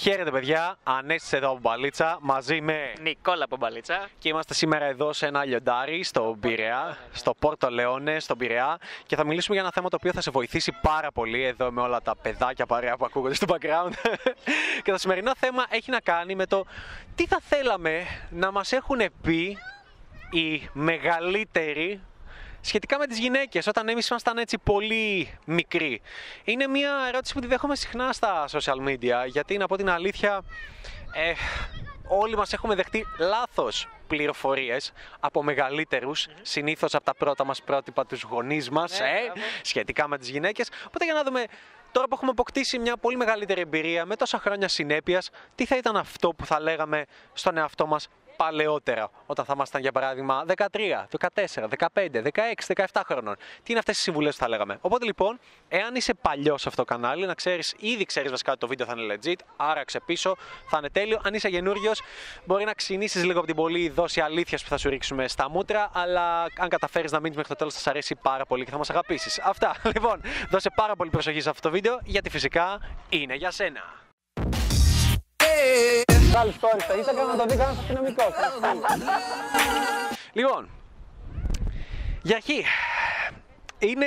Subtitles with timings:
[0.00, 4.08] Χαίρετε παιδιά, Ανέστης εδώ από Μπαλίτσα μαζί με Νικόλα Πομπαλίτσα.
[4.18, 8.78] και είμαστε σήμερα εδώ σε ένα λιοντάρι στο Πειραιά, στο Πόρτο Λεόνε, στον Πειραιά.
[9.06, 11.80] Και θα μιλήσουμε για ένα θέμα το οποίο θα σε βοηθήσει πάρα πολύ εδώ με
[11.80, 13.92] όλα τα παιδάκια παρέα που ακούγονται στο background.
[14.82, 16.64] Και το σημερινό θέμα έχει να κάνει με το
[17.14, 19.58] τι θα θέλαμε να μας έχουν πει
[20.30, 22.00] οι μεγαλύτεροι
[22.60, 26.00] σχετικά με τις γυναίκες όταν εμείς ήμασταν έτσι πολύ μικροί.
[26.44, 30.42] Είναι μια ερώτηση που τη δέχομαι συχνά στα social media γιατί να πω την αλήθεια
[31.12, 31.32] ε,
[32.08, 38.22] όλοι μας έχουμε δεχτεί λάθος πληροφορίες από μεγαλύτερους, συνήθως από τα πρώτα μας πρότυπα τους
[38.22, 39.40] γονείς μας, Ναι, ε, μπράβο.
[39.62, 40.68] σχετικά με τις γυναίκες.
[40.86, 41.44] Οπότε για να δούμε
[41.92, 45.96] τώρα που έχουμε αποκτήσει μια πολύ μεγαλύτερη εμπειρία με τόσα χρόνια συνέπειας, τι θα ήταν
[45.96, 48.08] αυτό που θα λέγαμε στον εαυτό μας
[48.42, 53.36] παλαιότερα, όταν θα ήμασταν για παράδειγμα 13, 14, 15, 16, 17 χρονών.
[53.36, 56.84] Τι είναι αυτές οι συμβουλές που θα λέγαμε; Οπότε λοιπόν, εάν είσαι παλιός σε αυτό
[56.84, 60.36] το κανάλι, να ξέρεις, ήδη ξέρεις βασικά ότι το βίντεο θα είναι legit, άραξε πίσω,
[60.68, 61.20] θα είναι τέλειο.
[61.24, 62.02] Αν είσαι καινούριος,
[62.44, 65.90] μπορεί να ξυνήσεις λίγο από την πολύ δόση αλήθειας που θα σου ρίξουμε στα μούτρα,
[65.92, 68.78] αλλά αν καταφέρεις να μείνεις μέχρι το τέλος θα σε αρέσει πάρα πολύ και θα
[68.78, 69.38] μας αγαπήσεις.
[69.38, 69.74] Αυτά.
[69.94, 70.20] Λοιπόν,
[70.50, 74.00] δώσε πάρα πολύ προσοχή σε αυτό το βίντεο, γιατί φυσικά είναι για σένα.
[76.30, 78.22] Βγάλει story στο Instagram να το δει κανένα αστυνομικό.
[80.32, 80.68] Λοιπόν,
[82.22, 82.64] για αρχή,
[83.78, 84.06] είναι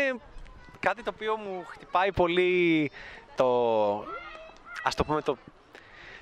[0.80, 2.92] κάτι το οποίο μου χτυπάει πολύ
[3.36, 3.48] το,
[4.84, 5.38] ας το πούμε, το,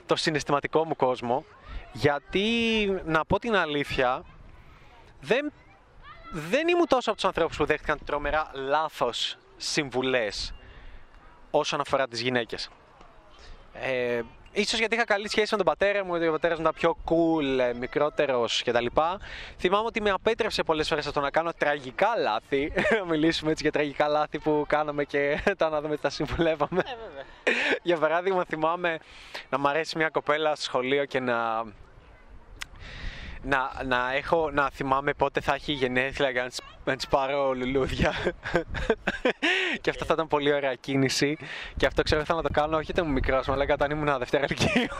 [0.05, 1.45] το συναισθηματικό μου κόσμο,
[1.91, 2.50] γιατί,
[3.06, 4.23] να πω την αλήθεια,
[5.19, 5.52] δεν,
[6.31, 10.53] δεν ήμουν τόσο από τους ανθρώπους που δέχτηκαν τρομερά λάθος συμβουλές
[11.52, 12.69] όσον αφορά τις γυναίκες.
[13.81, 16.73] Ε, ίσως γιατί είχα καλή σχέση με τον πατέρα μου, γιατί ο πατέρας μου ήταν
[16.75, 18.85] πιο cool, ε, μικρότερος κτλ.
[19.57, 22.71] Θυμάμαι ότι με απέτρεψε πολλές φορές αυτό να κάνω τραγικά λάθη.
[22.99, 26.83] Να μιλήσουμε έτσι για τραγικά λάθη που κάναμε και τα να δούμε τι τα συμβουλεύαμε.
[27.81, 28.97] για παράδειγμα, θυμάμαι
[29.49, 31.63] να μ' αρέσει μια κοπέλα στο σχολείο και να
[33.44, 37.53] να, να, έχω, να θυμάμαι πότε θα έχει γενέθλια για να της, να της πάρω
[37.53, 38.13] λουλούδια.
[39.81, 41.38] και αυτό θα ήταν πολύ ωραία κίνηση.
[41.78, 44.46] Και αυτό ξέρω ήθελα να το κάνω, όχι όταν ήμουν μικρός, αλλά όταν ήμουν δευτέρα
[44.50, 44.97] λυκείου.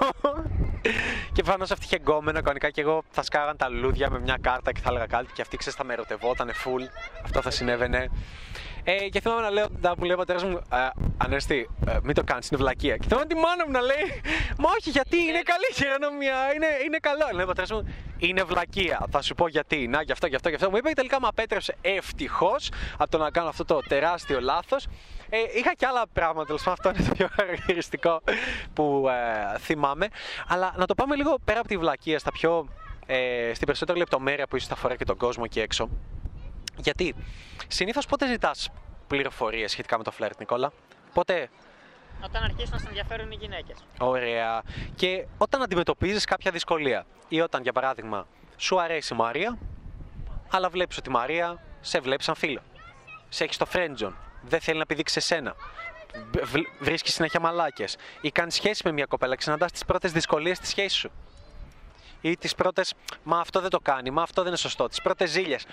[1.34, 4.38] και πάνω σε αυτή είχε γκόμενο, κανονικά και εγώ θα σκάγαν τα λουλούδια με μια
[4.42, 6.88] κάρτα και θα έλεγα κάτι και αυτή ξέρεις θα με ερωτευόταν full.
[7.24, 8.10] Αυτό θα συνέβαινε.
[8.84, 12.16] Ε, και θυμάμαι να λέω, να μου λέει ο πατέρας μου, «Α, Ανέστη, ε, μην
[12.16, 12.98] το κάνεις, είναι βλακεία.
[12.98, 14.22] Και θυμάμαι τη μάνα μου να λέει,
[14.58, 17.28] Μα όχι, γιατί είναι καλή χειρονομία, είναι, είναι καλό.
[17.34, 19.06] Λέει ο πατέρας μου, Είναι βλακεία.
[19.12, 19.88] Θα σου πω γιατί.
[19.88, 20.70] Να, γι' αυτό, γι' αυτό, γι' αυτό.
[20.70, 24.88] Μου είπε και τελικά με απέτρεψε ευτυχώς από το να κάνω αυτό το τεράστιο λάθος.
[25.30, 28.22] Ε, είχα και άλλα πράγματα, τέλος πάντων, αυτό είναι το πιο χαρακτηριστικό
[28.74, 30.08] που ε, θυμάμαι.
[30.48, 32.68] Αλλά να το πάμε λίγο πέρα από τη βλακεία, στα πιο,
[33.06, 35.90] ε, στην περισσότερη λεπτομέρεια που ίσως θα αφορά και τον κόσμο εκεί έξω.
[36.84, 37.16] Γιατί
[37.68, 38.70] συνήθως πότε ζητάς
[39.08, 40.72] πληροφορίες σχετικά με το φλερτ, Νικόλα;
[41.14, 41.50] Πότε;
[42.24, 43.78] Όταν αρχίσουν να σε ενδιαφέρουν οι γυναίκες.
[44.00, 44.62] Ωραία.
[44.96, 47.06] Και όταν αντιμετωπίζεις κάποια δυσκολία.
[47.28, 48.28] Ή όταν, για παράδειγμα,
[48.58, 49.58] σου αρέσει η Μαρία,
[50.52, 52.62] αλλά βλέπεις ότι η Μαρία σε βλέπει σαν φίλο.
[53.30, 54.14] Σε έχεις στο friendzone.
[54.42, 55.56] Δεν θέλει να πηδήξει εσένα.
[56.80, 57.98] Βρίσκεις συνέχεια μαλάκες.
[58.22, 61.12] Ή κάνεις σχέση με μια κοπέλα και συναντά τις πρώτες δυσκολίες στη σχέσης σου
[62.22, 62.94] ή τις πρώτες
[63.24, 65.66] «Μα αυτό δεν το κάνει, μα αυτό δεν είναι σωστό», τις πρώτες ζήλιες.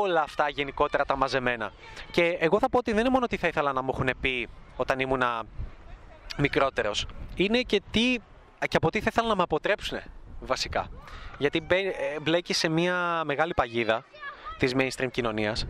[0.00, 1.72] Όλα αυτά γενικότερα τα μαζεμένα.
[2.10, 4.48] Και εγώ θα πω ότι δεν είναι μόνο τι θα ήθελα να μου έχουν πει
[4.76, 5.42] όταν ήμουνα
[6.36, 7.06] μικρότερος.
[7.34, 8.16] Είναι και, τι,
[8.68, 9.98] και από τι θα ήθελα να με αποτρέψουν
[10.40, 10.90] βασικά.
[11.38, 14.04] Γιατί μπε, ε, μπλέκει σε μια μεγάλη παγίδα
[14.58, 15.66] της mainstream κοινωνίας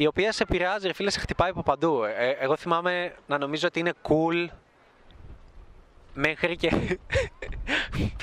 [0.00, 2.04] η οποία σε επηρεάζει, ρε φίλε, σε χτυπάει από παντού.
[2.04, 4.48] Ε, εγώ θυμάμαι να νομίζω ότι είναι cool
[6.20, 6.70] μέχρι και.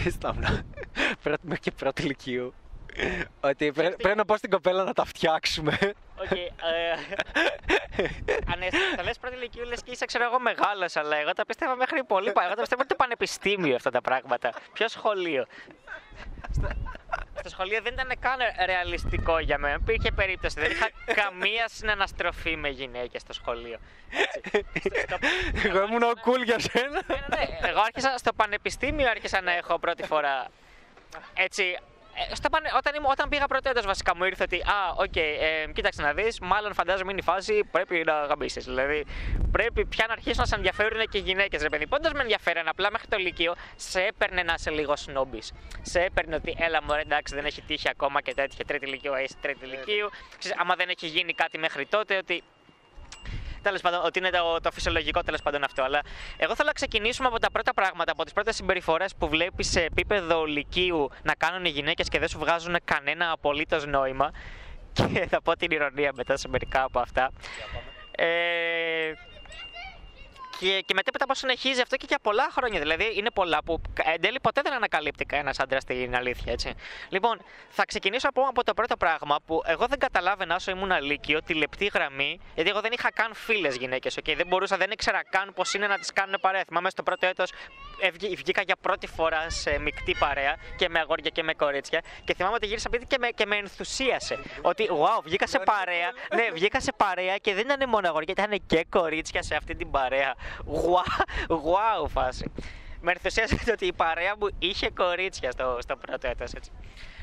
[0.03, 0.61] Πίσταμνα.
[1.41, 2.53] Μέχρι και πρώτη λυκείου.
[3.39, 5.77] Ότι πρέ- πρέπει να πω στην κοπέλα να τα φτιάξουμε.
[6.21, 6.31] Οκ.
[6.31, 6.47] ε,
[8.53, 11.75] Ανέστη, θα λες πρώτη λυκείου, λες και είσαι, ξέρω εγώ, μεγάλος, αλλά εγώ τα πίστευα
[11.75, 12.31] μέχρι πολύ.
[12.31, 14.53] πα- Εγώ τα πίστευα ότι το πανεπιστήμιο αυτά τα πράγματα.
[14.73, 15.45] Ποιο σχολείο;
[17.39, 19.77] Στο- Στο σχολείο δεν ήταν καν ρεαλιστικό για μένα.
[19.81, 20.59] Υπήρχε περίπτωση.
[20.59, 20.89] Δεν είχα
[21.21, 23.77] καμία συναναστροφή με γυναίκες στο σχολείο.
[24.09, 24.65] Έτσι.
[25.07, 25.17] Στο-
[25.59, 27.01] στο- Εγώ ήμουν ο cool για σένα.
[27.07, 27.67] Ναι, ναι, ναι.
[27.69, 30.47] Εγώ άρχισα στο πανεπιστήμιο άρχισα να έχω πρώτη φορά.
[31.33, 31.77] Έτσι.
[32.31, 32.69] Ε, Στο πανε...
[32.77, 36.13] όταν, ήμουν, όταν πήγα πρώτο έτος βασικά μου ήρθε ότι Α, οκ, ε, κοίταξε να
[36.13, 38.65] δεις, μάλλον φαντάζομαι είναι η φάση, πρέπει να γαμήσεις.
[38.65, 39.05] Δηλαδή,
[39.51, 41.87] πρέπει πια να αρχίσουν να σε ενδιαφέρουν και οι γυναίκες, ρε παιδί.
[41.87, 45.53] Πάντως με ενδιέφεραν, απλά μέχρι το Λύκειο σε έπαιρνε να είσαι λίγο σνόμπης.
[45.81, 49.35] Σε έπαιρνε ότι έλα μου, εντάξει, δεν έχει τύχει ακόμα και τέτοια τρίτη Λυκείο, είσαι
[49.41, 50.09] τρίτη Λυκείου.
[50.37, 52.43] Ξέρεις, άμα δεν έχει γίνει κάτι μέχρι τότε, ότι
[53.67, 55.83] Τέλος πάντων, ότι είναι το, το φυσιολογικό τέλος πάντων αυτό.
[55.83, 56.01] Αλλά
[56.37, 59.81] εγώ θέλω να ξεκινήσουμε από τα πρώτα πράγματα, από τις πρώτες συμπεριφορές που βλέπεις σε
[59.83, 64.31] επίπεδο λυκείου να κάνουν οι γυναίκες και δεν σου βγάζουν κανένα απολύτως νόημα.
[64.93, 67.31] Και θα πω την ηρωνία μετά σε μερικά από αυτά.
[68.11, 68.27] Ε,
[70.59, 72.79] και, και μετέπειτα πώς συνεχίζει αυτό και για πολλά χρόνια.
[72.79, 76.51] Δηλαδή είναι πολλά που εν τέλει ποτέ δεν ανακαλύπτει κανένας άντρας στην αλήθεια.
[76.51, 76.73] Έτσι.
[77.09, 81.41] Λοιπόν, θα ξεκινήσω από, από το πρώτο πράγμα που εγώ δεν καταλάβαινα όσο ήμουν αλήκειο
[81.43, 84.17] τη λεπτή γραμμή, γιατί εγώ δεν είχα καν φίλες γυναίκες.
[84.19, 84.33] Okay?
[84.35, 86.63] Δεν μπορούσα, δεν ήξερα καν πώς είναι να τις κάνουν παρέα.
[86.67, 87.51] Θυμάμαι στο πρώτο έτος
[88.35, 92.01] βγήκα για πρώτη φορά σε μεικτή παρέα και με αγόρια και με κορίτσια.
[92.23, 94.39] Και θυμάμαι ότι γύρισα σπίτι και με, και με ενθουσίασε.
[94.61, 96.11] ότι wow, βγήκα σε παρέα.
[96.35, 99.91] ναι, βγήκα σε παρέα και δεν ήταν μόνο αγόρια, ήταν και κορίτσια σε αυτή την
[99.91, 100.35] παρέα.
[100.67, 102.51] Wow, wow φάση.
[103.01, 106.71] Με ενθουσίασε ότι η παρέα μου είχε κορίτσια στο, στο πρώτο έτος, έτσι.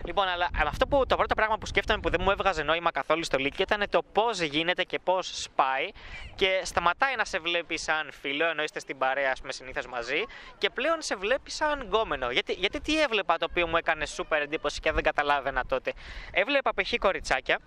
[0.05, 3.25] Λοιπόν, αλλά, αυτό που το πρώτο πράγμα που σκέφτομαι που δεν μου έβγαζε νόημα καθόλου
[3.25, 5.89] στο Λύκειο ήταν το πώς γίνεται και πώς σπάει
[6.35, 10.25] και σταματάει να σε βλέπει σαν φίλο, ενώ είστε στην παρέα, ας πούμε, συνήθως μαζί,
[10.59, 12.31] και πλέον σε βλέπει σαν γκόμενο.
[12.31, 15.93] Γιατί, γιατί τι έβλεπα το οποίο μου έκανε σούπερ εντύπωση και δεν καταλάβαινα τότε.
[16.31, 16.95] Έβλεπα π.χ.
[16.99, 17.59] κοριτσάκια,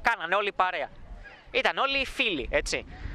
[0.00, 0.90] κάνανε όλοι παρέα.
[1.50, 3.07] Ήταν όλοι φίλοι, έτσι α,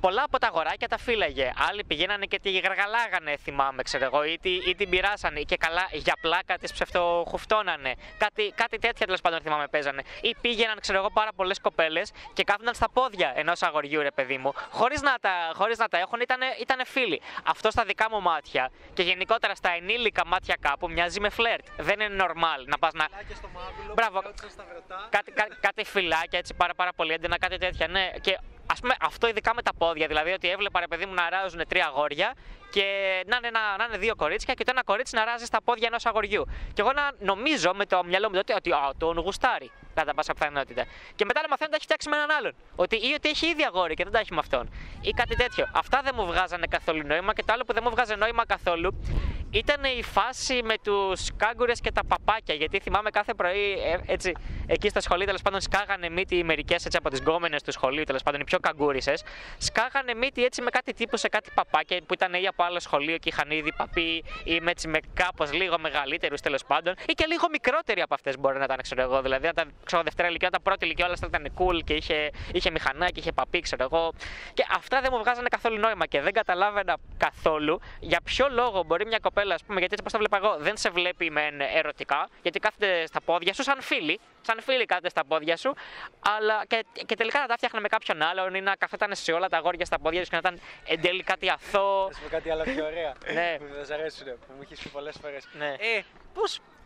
[0.00, 1.52] πολλά από τα αγοράκια τα φύλαγε.
[1.68, 6.14] Άλλοι πηγαίνανε και τη γαργαλάγανε, θυμάμαι, ξέρω εγώ, ή, ή την πειράσανε και καλά για
[6.20, 7.94] πλάκα της ψευτοχουφτώνανε.
[8.18, 10.02] Κάτι, κάτι τέτοια τέλος πάντων θυμάμαι παίζανε.
[10.20, 14.38] Ή πήγαιναν, ξέρω εγώ, πάρα πολλές κοπέλες και κάθονταν στα πόδια ενός αγοριού, ρε παιδί
[14.38, 17.20] μου, χωρίς να, τα, χωρίς να τα έχουν, ήταν ήτανε φίλοι.
[17.44, 21.66] Αυτό στα δικά μου μάτια και γενικότερα στα ενήλικα μάτια κάπου μοιάζει με φλερτ.
[21.78, 23.08] Δεν είναι normal να πας να.
[23.94, 24.22] Μπράβο.
[25.08, 27.88] Κάτι, κά, κάτι φυλάκια έτσι πάρα, πάρα πολύ έντενα, κάτι τέτοια.
[27.88, 28.10] Ναι.
[28.20, 28.38] Και
[28.72, 30.06] Α πούμε, αυτό ειδικά με τα πόδια.
[30.06, 32.34] Δηλαδή, ότι έβλεπα ρε παιδί μου να ράζουν τρία αγόρια
[32.70, 32.84] και
[33.26, 35.86] να είναι, να, να είναι δύο κορίτσια και το ένα κορίτσι να ράζει στα πόδια
[35.86, 36.44] ενός αγοριού.
[36.74, 40.32] Και εγώ να νομίζω με το μυαλό μου τότε ότι α, τον γουστάρει κατά πάσα
[40.32, 40.84] πιθανότητα.
[41.14, 42.54] Και μετά να μαθαίνω ότι τα έχει φτιάξει με έναν άλλον.
[42.76, 44.70] Ότι ή ότι έχει ήδη αγόρι και δεν τα έχει με αυτόν.
[45.00, 45.64] Ή κάτι τέτοιο.
[45.74, 48.94] Αυτά δεν μου βγάζανε καθόλου νόημα και το άλλο που δεν μου βγάζε νόημα καθόλου
[49.50, 52.54] ήταν η φάση με τους κάγκουρες και τα παπάκια.
[52.54, 54.32] Γιατί θυμάμαι κάθε πρωί ε, έτσι,
[54.66, 58.40] εκεί στα σχολεία τέλος πάντων σκάγανε μύτη μερικές από τις γκόμενες του σχολείου, τέλος πάντων
[58.40, 59.14] οι πιο καγκούρισε.
[59.58, 63.16] Σκάγανε μύτη έτσι με κάτι τύπου σε κάτι παπάκια που ήταν ή από άλλο σχολείο
[63.16, 67.26] και είχαν ήδη παπί ή με, έτσι, με κάπως λίγο μεγαλύτερους τέλος πάντων ή και
[67.26, 69.22] λίγο μικρότεροι από αυτές μπορεί να ήταν, ξέρω εγώ.
[69.22, 72.70] Δηλαδή, όταν ξέρω Δευτέρα ηλικία, όταν πρώτη ηλικία όλα αυτά ήταν cool και είχε, είχε
[72.70, 74.12] μηχανά και είχε παπί, ξέρω εγώ.
[74.54, 79.06] Και αυτά δεν μου βγάζανε καθόλου νόημα και δεν καταλάβαινα καθόλου για ποιο λόγο μπορεί
[79.06, 81.50] μια κοπέλα κοπέλα, ας πούμε, γιατί έτσι πώ τα βλέπω εγώ, δεν σε βλέπει με
[81.74, 85.74] ερωτικά, γιατί κάθεται στα πόδια σου σαν φίλοι, σαν φίλοι κάθεται στα πόδια σου,
[86.38, 89.48] αλλά και, και τελικά να τα φτιάχνε με κάποιον άλλον ή να καθόταν σε όλα
[89.48, 92.12] τα αγόρια στα πόδια σου και να ήταν εν τέλει κάτι αθώο.
[92.12, 93.14] Θα κάτι άλλο πιο ωραία.
[93.36, 93.56] ναι.
[93.58, 95.48] Που δεν σα αρέσουν, που μου έχει πει πολλές φορές.
[95.52, 95.68] Ναι.
[95.68, 96.02] Ε,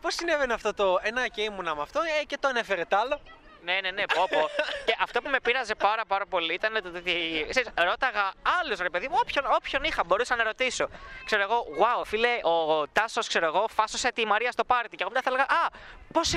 [0.01, 3.21] πώς συνέβαινε αυτό το ένα και ήμουνα με αυτό ε, και το ανέφερε τ' άλλο.
[3.65, 4.49] Ναι, ναι, ναι, πω, πω.
[4.87, 7.47] και αυτό που με πείραζε πάρα, πάρα πολύ ήταν το ότι.
[7.49, 10.89] Ξέρεις, ρώταγα άλλους ρε παιδί μου, όποιον, όποιον είχα, μπορούσα να ρωτήσω.
[11.25, 14.97] Ξέρω εγώ, wow, φίλε, ο Τάσος, ξέρω εγώ, φάσωσε τη Μαρία στο πάρτι.
[14.97, 15.69] Και εγώ μετά θα έλεγα, Α,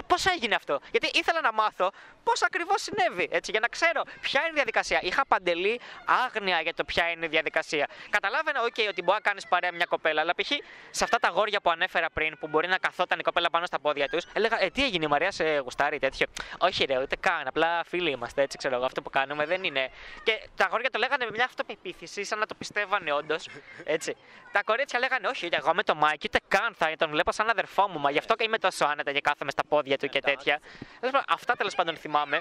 [0.07, 1.91] πώς έγινε αυτό; Γιατί ήθελα να μάθω
[2.23, 3.29] πώς ακριβώς συνέβη.
[3.31, 4.99] Έτσι, για να ξέρω ποια είναι η διαδικασία.
[5.01, 5.79] Είχα παντελή
[6.25, 7.87] άγνοια για το ποια είναι η διαδικασία.
[8.09, 10.51] Καταλάβαινα, OK, ότι μπορεί να κάνεις παρέα μια κοπέλα, αλλά π.χ.
[10.89, 13.79] σε αυτά τα αγόρια που ανέφερα πριν, που μπορεί να καθόταν η κοπέλα πάνω στα
[13.79, 16.27] πόδια τους, έλεγα, Ε, τι έγινε, η Μαρία σε γουστάρει, τέτοιο;
[16.57, 17.47] Όχι, ρε, ούτε καν.
[17.47, 18.85] Απλά φίλοι είμαστε, έτσι ξέρω εγώ.
[18.85, 19.89] Αυτό που κάνουμε δεν είναι.
[20.23, 23.47] Και τα αγόρια το λέγανε με μια αυτοπεποίθηση, σαν να το πιστεύανε όντως.
[23.83, 24.15] Έτσι.
[24.51, 27.87] Τα κορίτσια λέγανε, Όχι, εγώ με το Μάικ, ούτε καν θα τον βλέπω σαν αδερφό
[27.87, 30.59] μου, μα γι' αυτό και είμαι τόσο άνετα και κάθομαι στα πόδια του και τέτοια.
[31.27, 32.39] Αυτά τέλος πάντων θυμάμαι.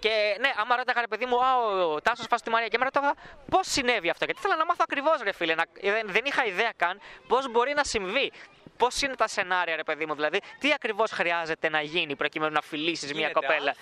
[0.00, 1.56] Και ναι, άμα ρώταγα ρε παιδί μου, Α,
[1.86, 3.14] ο Τάσος φάσει τη Μαρία και με ρωτάγα
[3.50, 4.24] πώς συνέβη αυτό.
[4.24, 5.54] Γιατί ήθελα να μάθω ακριβώς, ρε φίλε.
[5.54, 8.32] Να, δεν, δεν είχα ιδέα καν πώς μπορεί να συμβεί.
[8.80, 12.60] Πώς είναι τα σενάρια, ρε παιδί μου, δηλαδή, τι ακριβώς χρειάζεται να γίνει προκειμένου να
[12.60, 13.74] φιλήσεις μια κοπέλα;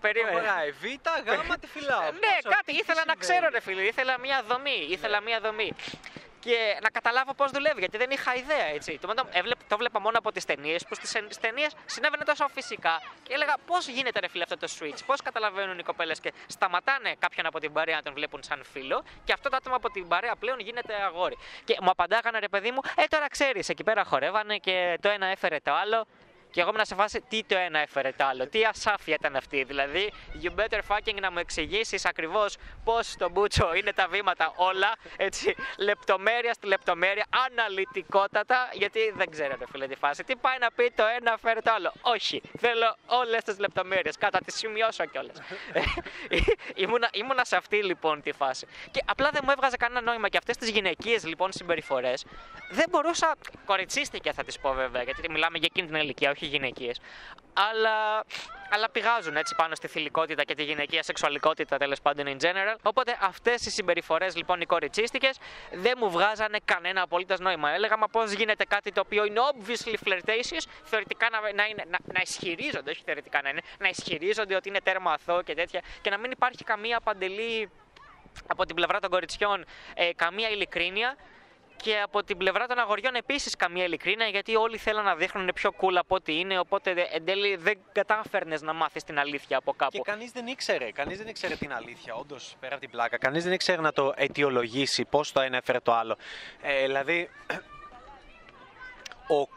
[0.00, 0.38] Περίμενε.
[0.80, 2.00] Β, Γ, τη φυλάω.
[2.00, 3.82] ναι, κάτι ήθελα να ξέρω, ρε φίλε.
[3.82, 4.86] Ήθελα μια δομή.
[4.88, 5.72] Ήθελα μια δομή
[6.40, 8.66] και να καταλάβω πώς δουλεύει, γιατί δεν είχα ιδέα.
[8.66, 8.98] Έτσι.
[8.98, 9.14] Το,
[9.68, 13.02] το βλέπα μόνο από τις ταινίες, που στι ταινίες συνέβαινε τόσο φυσικά.
[13.22, 17.14] Και έλεγα πώς γίνεται ρε φίλε αυτό το switch, πώς καταλαβαίνουν οι κοπέλες και σταματάνε
[17.18, 20.08] κάποιον από την παρέα να τον βλέπουν σαν φίλο, και αυτό το άτομο από την
[20.08, 21.38] παρέα πλέον γίνεται αγόρι.
[21.64, 25.26] Και μου απαντάγανε ρε παιδί μου, Ε τώρα ξέρεις, εκεί πέρα χορεύανε και το ένα
[25.26, 26.06] έφερε το άλλο.
[26.50, 29.64] Και εγώ ήμουν σε φάση τι το ένα έφερε το άλλο, τι ασάφεια ήταν αυτή.
[29.64, 30.12] Δηλαδή,
[30.42, 35.54] you better fucking να μου εξηγήσεις ακριβώς πώς το μπούτσο είναι τα βήματα όλα, έτσι,
[35.78, 40.24] λεπτομέρεια στη λεπτομέρεια, αναλυτικότατα, γιατί δεν ξέρετε φίλε τη φάση.
[40.24, 41.92] Τι πάει να πει το ένα φέρει το άλλο.
[42.00, 45.36] Όχι, θέλω όλες τις λεπτομέρειες, κατά τις σημειώσω κιόλας.
[46.74, 48.66] ήμουνα, ήμουνα σε αυτή λοιπόν τη φάση.
[48.90, 52.24] Και απλά δεν μου έβγαζε κανένα νόημα και αυτές τις γυναικείες λοιπόν συμπεριφορές
[52.70, 53.34] δεν μπορούσα.
[53.64, 57.00] Κοριτσίστηκε θα τις πω βέβαια, γιατί μιλάμε για εκείνη την ηλικία, όχι γυναικείες.
[57.52, 58.24] Αλλά,
[58.70, 62.76] αλλά πηγάζουν έτσι πάνω στη θηλυκότητα και τη γυναικεία σεξουαλικότητα τέλος πάντων in general.
[62.82, 65.38] Οπότε αυτές οι συμπεριφορές λοιπόν οι κοριτσίστικες
[65.72, 67.70] δεν μου βγάζανε κανένα απολύτως νόημα.
[67.70, 71.98] Έλεγα, μα πώς γίνεται κάτι το οποίο είναι obviously flirtatious, θεωρητικά να, να, είναι, να,
[72.12, 76.10] να ισχυρίζονται, όχι θεωρητικά να είναι, να ισχυρίζονται ότι είναι τέρμα αθώο και τέτοια και
[76.10, 77.70] να μην υπάρχει καμία παντελή
[78.46, 79.64] από την πλευρά των κοριτσιών
[79.94, 81.16] ε, καμία ειλικρίνεια
[81.82, 85.70] και από την πλευρά των αγοριών επίσης καμία ειλικρίνεια, γιατί όλοι θέλουν να δείχνουν πιο
[85.80, 86.58] cool από ό,τι είναι.
[86.58, 89.92] Οπότε δε- εν τέλει δεν κατάφερνες να μάθεις την αλήθεια από κάπου.
[89.92, 93.18] Και κανείς δεν ήξερε, κανείς δεν ήξερε την αλήθεια, όντως πέρα από την πλάκα.
[93.18, 96.16] Κανείς δεν ήξερε να το αιτιολογήσει πώς το ένα έφερε το άλλο.
[96.62, 97.30] Ε, δηλαδή,
[99.36, 99.48] ο,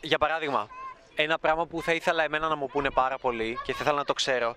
[0.00, 0.68] για παράδειγμα,
[1.14, 4.04] ένα πράγμα που θα ήθελα εμένα να μου πούνε πάρα πολύ και θα ήθελα να
[4.04, 4.56] το ξέρω.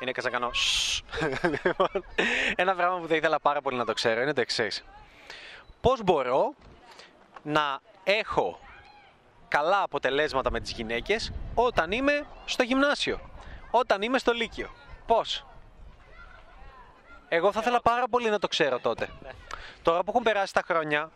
[0.00, 0.50] Είναι και να κάνω.
[0.52, 1.02] «Σσ».
[1.64, 2.04] Λοιπόν,
[2.56, 4.68] ένα πράγμα που θα ήθελα πάρα πολύ να το ξέρω είναι το εξή.
[5.80, 6.54] Πώς μπορώ
[7.42, 8.58] να έχω
[9.48, 13.20] καλά αποτελέσματα με τις γυναίκες όταν είμαι στο γυμνάσιο,
[13.70, 14.70] όταν είμαι στο λύκειο.
[15.06, 15.46] Πώς;
[17.28, 19.08] Εγώ θα ήθελα πάρα πολύ να το ξέρω τότε.
[19.82, 21.10] Τώρα που έχουν περάσει τα χρόνια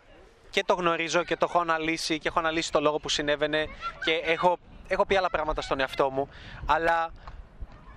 [0.50, 3.66] και το γνωρίζω και το έχω αναλύσει και έχω αναλύσει το λόγο που συνέβαινε
[4.04, 6.28] και έχω, έχω πει άλλα πράγματα στον εαυτό μου,
[6.66, 7.12] αλλά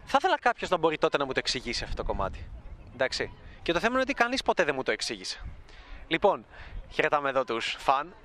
[0.05, 2.49] θα ήθελα κάποιος να μπορεί τότε να μου το εξηγήσει αυτό το κομμάτι.
[2.93, 3.31] Εντάξει.
[3.61, 5.41] Και το θέμα είναι ότι κανείς ποτέ δεν μου το εξήγησε.
[6.07, 6.45] Λοιπόν,
[6.91, 8.15] χαιρετάμε εδώ τους φαν.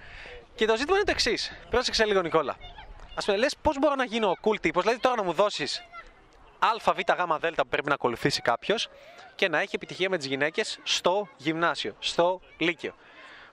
[0.54, 1.52] Και το ζήτημα είναι το εξής.
[1.70, 2.56] Πρόσεξε λίγο, Νικόλα.
[3.14, 5.82] Α πούμε, λες πώς μπορώ να γίνω cool τύπος, δηλαδή τώρα να μου δώσεις
[6.58, 8.88] Α, Β, Γ, Δ που πρέπει να ακολουθήσει κάποιος
[9.34, 12.94] και να έχει επιτυχία με τις γυναίκες στο γυμνάσιο, στο λύκειο.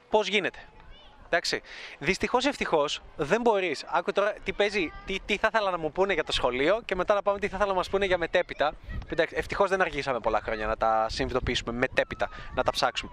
[0.09, 0.59] Πώς γίνεται;
[1.29, 1.61] Εντάξει.
[1.99, 3.83] Δυστυχώς ή ευτυχώς δεν μπορείς.
[3.87, 6.95] Άκου τώρα τι παίζει, τι, τι θα ήθελα να μου πούνε για το σχολείο και
[6.95, 8.73] μετά να πάμε τι θα ήθελα να μας πούνε για μετέπειτα.
[9.31, 13.11] Ευτυχώς δεν αργήσαμε πολλά χρόνια να τα συνειδητοποιήσουμε μετέπειτα, να τα ψάξουμε.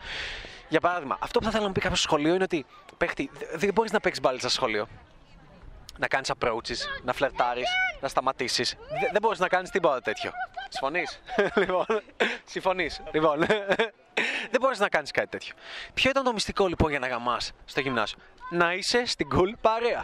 [0.69, 2.67] Για παράδειγμα, αυτό που θα ήθελα να μου πει κάποιος στο σχολείο είναι ότι
[2.97, 4.89] παίχτη, δε- δεν μπορείς να παίξεις μπάλα στο σχολείο.
[5.99, 7.69] Να κάνεις approaches, να φλερτάρεις,
[8.01, 8.77] να σταματήσεις.
[9.13, 10.31] Δεν μπορείς να κάνεις τίποτα τέτοιο.
[10.69, 11.21] Συμφωνείς;
[11.61, 11.87] λοιπόν,
[12.45, 13.39] συμφωνείς; Λοιπόν,
[14.53, 15.55] δεν μπορείς να κάνεις κάτι τέτοιο.
[15.95, 18.19] Ποιο ήταν το μυστικό λοιπόν για να γαμάς στο γυμνάσιο;
[18.51, 20.03] Να είσαι στην cool παρέα.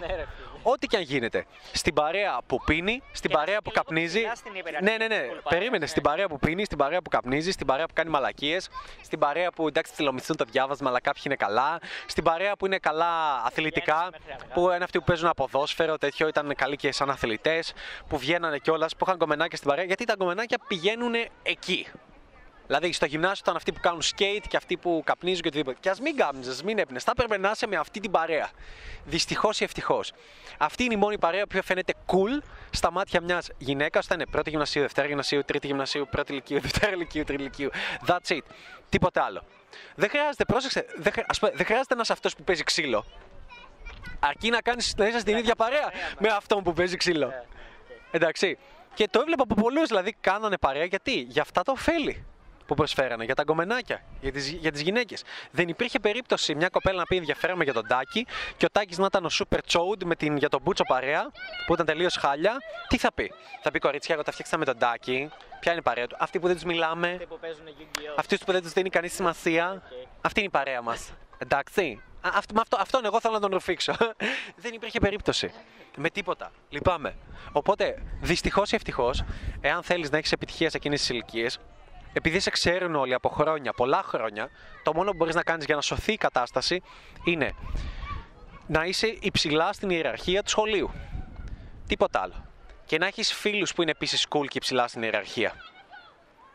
[0.61, 0.75] Ναι, ρε, φίλε.
[0.75, 1.47] Ό,τι και αν γίνεται.
[1.73, 4.19] Στην παρέα που πίνει, στην Και να παρέα είσαι που και λίγο καπνίζει.
[4.19, 5.21] ψηλά στην υπεραρχική Ναι, ναι, ναι.
[5.21, 5.79] cool παρέα, Περίμενε.
[5.79, 5.87] ναι.
[5.87, 8.69] Στην παρέα που πίνει, στην παρέα που καπνίζει, στην παρέα που κάνει μαλακίες,
[9.02, 12.79] στην παρέα που εντάξει θυλομηθούν το διάβασμα, αλλά κάποιοι είναι καλά, στην παρέα που είναι
[12.79, 14.55] καλά αθλητικά, μέχρι αργά.
[14.55, 17.73] που είναι αυτοί που παίζουν ποδόσφαιρο, τέτοιο ήταν καλοί και σαν αθλητές,
[18.09, 21.87] που βγαίνανε κιόλας, που είχαν κομμενάκια στην παρέα, γιατί τα κομμενάκια πηγαίνουν εκεί.
[22.71, 25.77] Δηλαδή στο γυμνάσιο ήταν αυτοί που κάνουν skate και αυτοί που καπνίζουν και οτιδήποτε.
[25.81, 27.03] Και ας μην κάπνιζε, μην έπνες.
[27.03, 28.50] Θα έπρεπε να είσαι με αυτή την παρέα.
[29.05, 30.12] Δυστυχώς ή ευτυχώς.
[30.59, 34.50] Αυτή είναι η μόνη παρέα που φαίνεται cool στα μάτια μιας γυναίκας όταν είναι πρώτη
[34.50, 37.71] γυμνασίου, δευτέρα γυμνασίου, τρίτη γυμνασίου, πρώτη ηλικίου, δευτέρα ηλικίου, τρίτη ηλικίου.
[38.07, 38.41] That's it.
[38.89, 39.43] Τίποτε άλλο.
[39.95, 43.05] Δεν χρειάζεται, πρόσεξε, δεν, χρει- ας πούμε, δεν χρειάζεται να είσαι αυτός που παίζει ξύλο.
[44.21, 47.33] Αρκεί να κάνεις να είσαι στην ίδια παρέα με αυτόν που παίζει ξύλο.
[48.11, 48.59] Εντάξει.
[48.95, 52.25] Και το έβλεπα από πολλούς, δηλαδή κάνανε παρέα γιατί, για αυτά τα ωφέλη
[52.71, 55.23] που προσφέρανε, για τα γκομενάκια, για τις, για τις γυναίκες.
[55.50, 59.07] Δεν υπήρχε περίπτωση μια κοπέλα να πει ενδιαφέρομαι για τον Τάκη και ο Τάκης να
[59.07, 61.31] ήταν ο super chode με την, για τον Μπούτσο παρέα,
[61.67, 62.57] που ήταν τελείως χάλια.
[62.89, 65.31] Τι θα πει; Θα πει κορίτσια, εγώ τα φτιάξα με τον Τάκη.
[65.61, 67.09] Ποια είναι η παρέα του; Αυτοί που δεν τους μιλάμε.
[67.12, 68.15] Αυτοί που παίζουν Yu-Gi-Oh!
[68.17, 69.83] Αυτού που δεν τους δίνει κανείς σημασία.
[70.21, 71.12] Αυτή είναι η παρέα μας.
[71.39, 72.03] Εντάξει.
[72.21, 73.95] Α, αυτό, με αυτό, αυτόν εγώ θέλω να τον ρουφήξω.
[74.62, 75.53] δεν υπήρχε περίπτωση.
[75.97, 76.50] Με τίποτα.
[76.69, 77.15] Λυπάμαι.
[77.53, 79.25] Οπότε, δυστυχώς ή ευτυχώς,
[79.61, 81.59] εάν θέλεις να έχεις επιτυχία σε εκείνες τις ηλικίες,
[82.12, 84.49] επειδή σε ξέρουν όλοι από χρόνια, πολλά χρόνια,
[84.83, 86.83] το μόνο που μπορείς να κάνεις για να σωθεί η κατάσταση
[87.25, 87.55] είναι
[88.67, 90.90] να είσαι υψηλά στην ιεραρχία του σχολείου.
[91.87, 92.45] Τίποτα άλλο.
[92.87, 95.55] Και να έχεις φίλους που είναι επίσης cool και υψηλά στην ιεραρχία.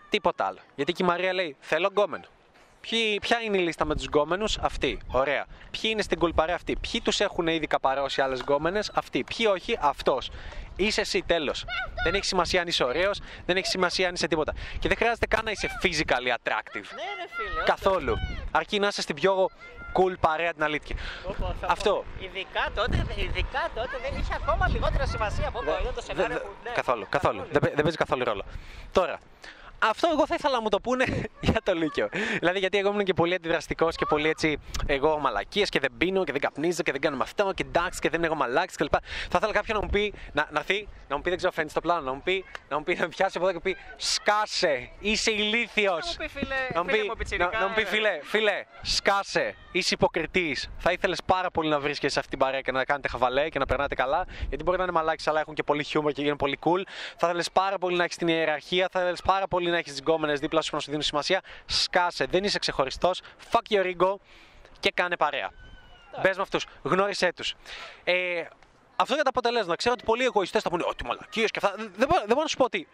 [0.09, 0.59] Τίποτα άλλο.
[0.75, 2.25] Γιατί και η Μαρία λέει: Θέλω γκόμενο.
[2.89, 4.99] Ποιοι, ποια είναι η λίστα με τους γκόμενους, αυτή.
[5.11, 5.45] Ωραία.
[5.71, 6.75] Ποιοι είναι στην κουλπαρέα αυτή.
[6.75, 9.23] Ποιοι τους έχουν ήδη καπαρώσει άλλες γκόμενες, αυτοί.
[9.23, 10.29] Ποιοι όχι, αυτός.
[10.75, 11.65] Είσαι εσύ, τέλος.
[12.03, 14.53] Δεν έχει σημασία αν είσαι ωραίος, δεν έχει σημασία αν είσαι τίποτα.
[14.79, 16.73] Και δεν χρειάζεται καν να είσαι physically attractive.
[16.73, 17.63] Ναι, ρε φίλε.
[17.65, 18.15] Καθόλου.
[18.51, 19.49] Αρκεί να είσαι στην πιο
[19.93, 20.95] cool παρέα την αλήθεια.
[21.27, 21.91] Όπω θα Αυτό.
[21.91, 22.05] πω.
[22.23, 25.71] Ειδικά τότε, ειδικά τότε δεν είχε ακόμα λιγότερα σημασία από εδώ.
[25.81, 26.49] Είδα το Δε- σενάριο δε- που.
[26.63, 27.39] ναι, καθόλου, καθόλου.
[27.51, 28.43] Δεν, παί- δεν παίζει καθόλου ρόλο.
[28.91, 29.19] Τώρα,
[29.79, 31.05] αυτό εγώ θα ήθελα να μου το πούνε
[31.51, 32.09] για το Λύκειο.
[32.39, 34.57] Δηλαδή, γιατί εγώ ήμουν και πολύ αντιδραστικός και πολύ έτσι.
[34.85, 38.09] Εγώ μαλακίες και δεν πίνω και δεν καπνίζω και δεν κάνω αυτό και εντάξει και
[38.09, 38.93] δεν έχω μαλάξεις κλπ.
[39.29, 41.71] Θα ήθελα κάποιον να μου πει, να, να έρθει, να μου πει, δεν ξέρω, φαίνεται
[41.71, 43.77] στο πλάνο, να μου πει, να μου πει, να με πιάσει από εδώ και πει
[43.97, 45.99] Σκάσε, είσαι ηλίθιος.
[45.99, 47.85] Να μου πει, φίλε, να μου φίλε πει, μου, πιτσιρικά, να, να μου πει, ε.
[47.85, 50.69] φίλε, φίλε, σκάσε, είσαι υποκριτής.
[50.77, 53.59] Θα ήθελες πάρα πολύ να βρίσκεσαι σε αυτή την παρέα και να κάνετε χαβαλέ και
[53.59, 54.25] να περνάτε καλά.
[54.49, 56.81] Γιατί μπορεί να είναι μαλάκι, αλλά έχουν και πολύ χιούμορ και γίνουν πολύ cool.
[57.17, 59.99] Θα ήθελες πάρα πολύ να έχεις την ιεραρχία, θα ήθελες πάρα πολύ να έχεις τι
[60.01, 61.41] γκόμενες δίπλα σου που να σου δίνουν σημασία.
[61.65, 63.21] Σκάσε, δεν είσαι ξεχωριστός.
[63.51, 64.15] Fuck your ego
[64.79, 65.49] και κάνε παρέα.
[66.21, 67.55] Μπες με αυτούς, γνώρισέ τους.
[68.03, 68.43] Ε,
[68.95, 69.75] αυτό για τα αποτελέσματα.
[69.75, 71.75] Ξέρω ότι πολλοί εγωιστές θα πούνε Ότι μαλακίες και αυτά.
[71.77, 72.87] Δεν, δεν, μπορώ- δεν μπορώ να σου πω ότι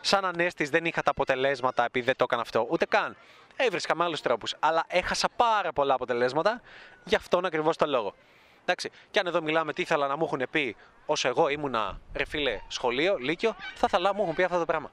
[0.00, 2.66] σαν ανέστης δεν είχα τα αποτελέσματα επειδή δεν το έκανα αυτό.
[2.70, 3.16] Ούτε καν.
[3.56, 4.54] Έβρισκα με άλλους τρόπους.
[4.58, 6.60] Αλλά έχασα πάρα πολλά αποτελέσματα
[7.04, 8.14] γι' αυτόν ακριβώς το λόγο.
[8.62, 8.90] Εντάξει.
[9.10, 10.76] Και αν εδώ μιλάμε τι ήθελα να μου έχουν πει
[11.06, 14.64] όσο εγώ ήμουνα ρε φίλε σχολείο, λύκειο, θα ήθελα να μου έχουν πει αυτό το
[14.64, 14.90] πράγμα.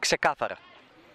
[0.00, 0.06] Οκ.
[0.06, 0.69] Ξεκάθαρα.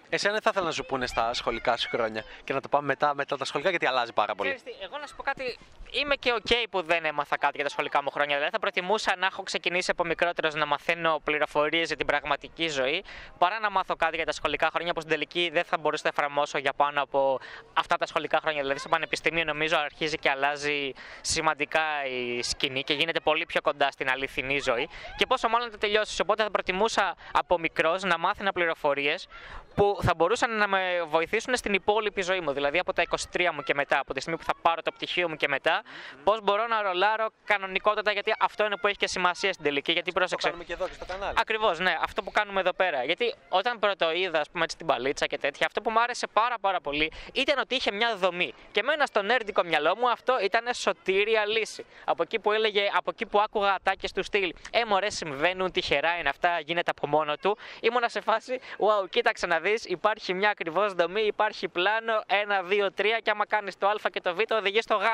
[0.08, 2.86] Εσένα δεν θα ήθελα να σου πούνε στα σχολικά σου χρόνια και να το πάμε
[2.86, 4.54] μετά, μετά τα σχολικά γιατί αλλάζει πάρα πολύ.
[4.54, 5.58] Ξέρεις τι, εγώ να σου πω κάτι,
[5.90, 8.34] είμαι και οκ που δεν έμαθα κάτι για τα σχολικά μου χρόνια.
[8.34, 13.04] Δηλαδή θα προτιμούσα να έχω ξεκινήσει από μικρότερος να μαθαίνω πληροφορίες για την πραγματική ζωή,
[13.38, 16.10] παρά να μάθω κάτι για τα σχολικά χρόνια που στην τελική δεν θα μπορούσα να
[16.16, 17.40] εφαρμόσω για πάνω από
[17.74, 18.60] αυτά τα σχολικά χρόνια.
[18.60, 23.90] Δηλαδή στο πανεπιστήμιο νομίζω αρχίζει και αλλάζει σημαντικά η σκηνή και γίνεται πολύ πιο κοντά
[23.90, 24.88] στην αληθινή ζωή.
[25.16, 26.20] Και πόσο μάλλον θα τελειώσεις.
[26.20, 29.28] Οπότε θα προτιμούσα από μικρός να μάθαινα πληροφορίες
[29.74, 32.52] που θα μπορούσαν να με βοηθήσουν στην υπόλοιπη ζωή μου.
[32.52, 35.28] Δηλαδή από τα 23 μου και μετά, από τη στιγμή που θα πάρω το πτυχίο
[35.28, 35.82] μου και μετά,
[36.24, 39.92] πώς μπορώ να ρολάρω κανονικότατα, γιατί αυτό είναι που έχει και σημασία στην τελική.
[39.92, 40.46] Γιατί Το πρόσεξε.
[40.46, 41.34] κάνουμε και εδώ και στο κανάλι.
[41.40, 43.04] Ακριβώς, ναι, αυτό που κάνουμε εδώ πέρα.
[43.04, 46.26] Γιατί όταν πρώτο είδα, ας πούμε, έτσι, την παλίτσα και τέτοια, αυτό που μου άρεσε
[46.26, 48.52] πάρα πάρα πολύ ήταν ότι είχε μια δομή.
[48.72, 51.84] Και εμένα στο νέρντικο μυαλό μου αυτό ήταν σωτήρια λύση.
[52.04, 54.52] Από εκεί που έλεγε, από εκεί που άκουγα ατάκες του στυλ.
[54.70, 57.58] Ε, μωρέ, συμβαίνουν, τυχερά είναι αυτά, γίνεται από μόνο του.
[57.80, 62.90] Ήμουνα σε φάση, wow, κοίταξε να δεις, υπάρχει μια ακριβώς δομή, υπάρχει πλάνο 1, 2,
[62.96, 65.04] 3 και άμα κάνεις το Α και το Β, οδηγείς στο Γ.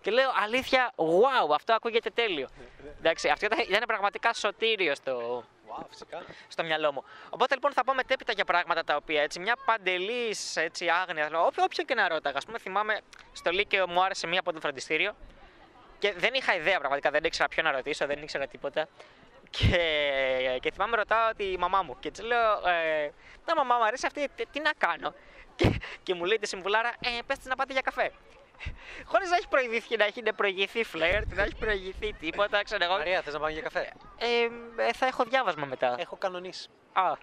[0.00, 2.48] Και λέω, αλήθεια, wow, αυτό ακούγεται τέλειο.
[2.98, 6.22] Εντάξει, αυτό ήταν, ήταν πραγματικά σωτήριο στο, Wow, φυσικά.
[6.48, 7.04] στο μυαλό μου.
[7.30, 11.46] Οπότε λοιπόν θα πω μετέπειτα για πράγματα τα οποία έτσι, μια παντελής έτσι, άγνοια, δηλαδή,
[11.46, 12.38] όποιο, όποιο και να ρώταγα.
[12.38, 13.00] Α πούμε, θυμάμαι
[13.32, 15.14] στο Λύκειο μου άρεσε μία από το φροντιστήριο
[15.98, 18.88] και δεν είχα ιδέα πραγματικά, δεν ήξερα ποιο να ρωτήσω, δεν ήξερα τίποτα.
[19.50, 23.10] Και, και θυμάμαι ρωτάω τη μαμά μου και της λέω, ε,
[23.46, 25.14] Να μαμά μου αρέσει αυτή, τι, τι να κάνω;
[25.56, 25.70] Και,
[26.02, 28.12] και μου λέει τη συμβουλάρα, ε, πες της να πάτε για καφέ.
[29.04, 32.96] Χωρίς να έχει προηγηθεί, να έχει προηγηθεί φλερτ, να έχει προηγηθεί τίποτα, ξέρω εγώ.
[32.96, 34.26] Μαρία, θες να πάμε για καφέ; Ε,
[34.82, 35.94] ε, θα έχω διάβασμα μετά.
[35.98, 36.68] Έχω κανονίσει.
[36.92, 37.16] Α, Α,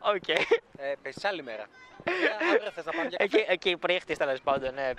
[0.00, 0.28] οκ.
[0.28, 1.66] ε, πες άλλη μέρα.
[2.04, 2.12] Ε,
[2.52, 3.36] Αύριο θες να πάμε για καφέ.
[3.36, 4.74] Εκεί, εκεί προήχτη τέλος πάντων.
[4.74, 4.90] Ναι.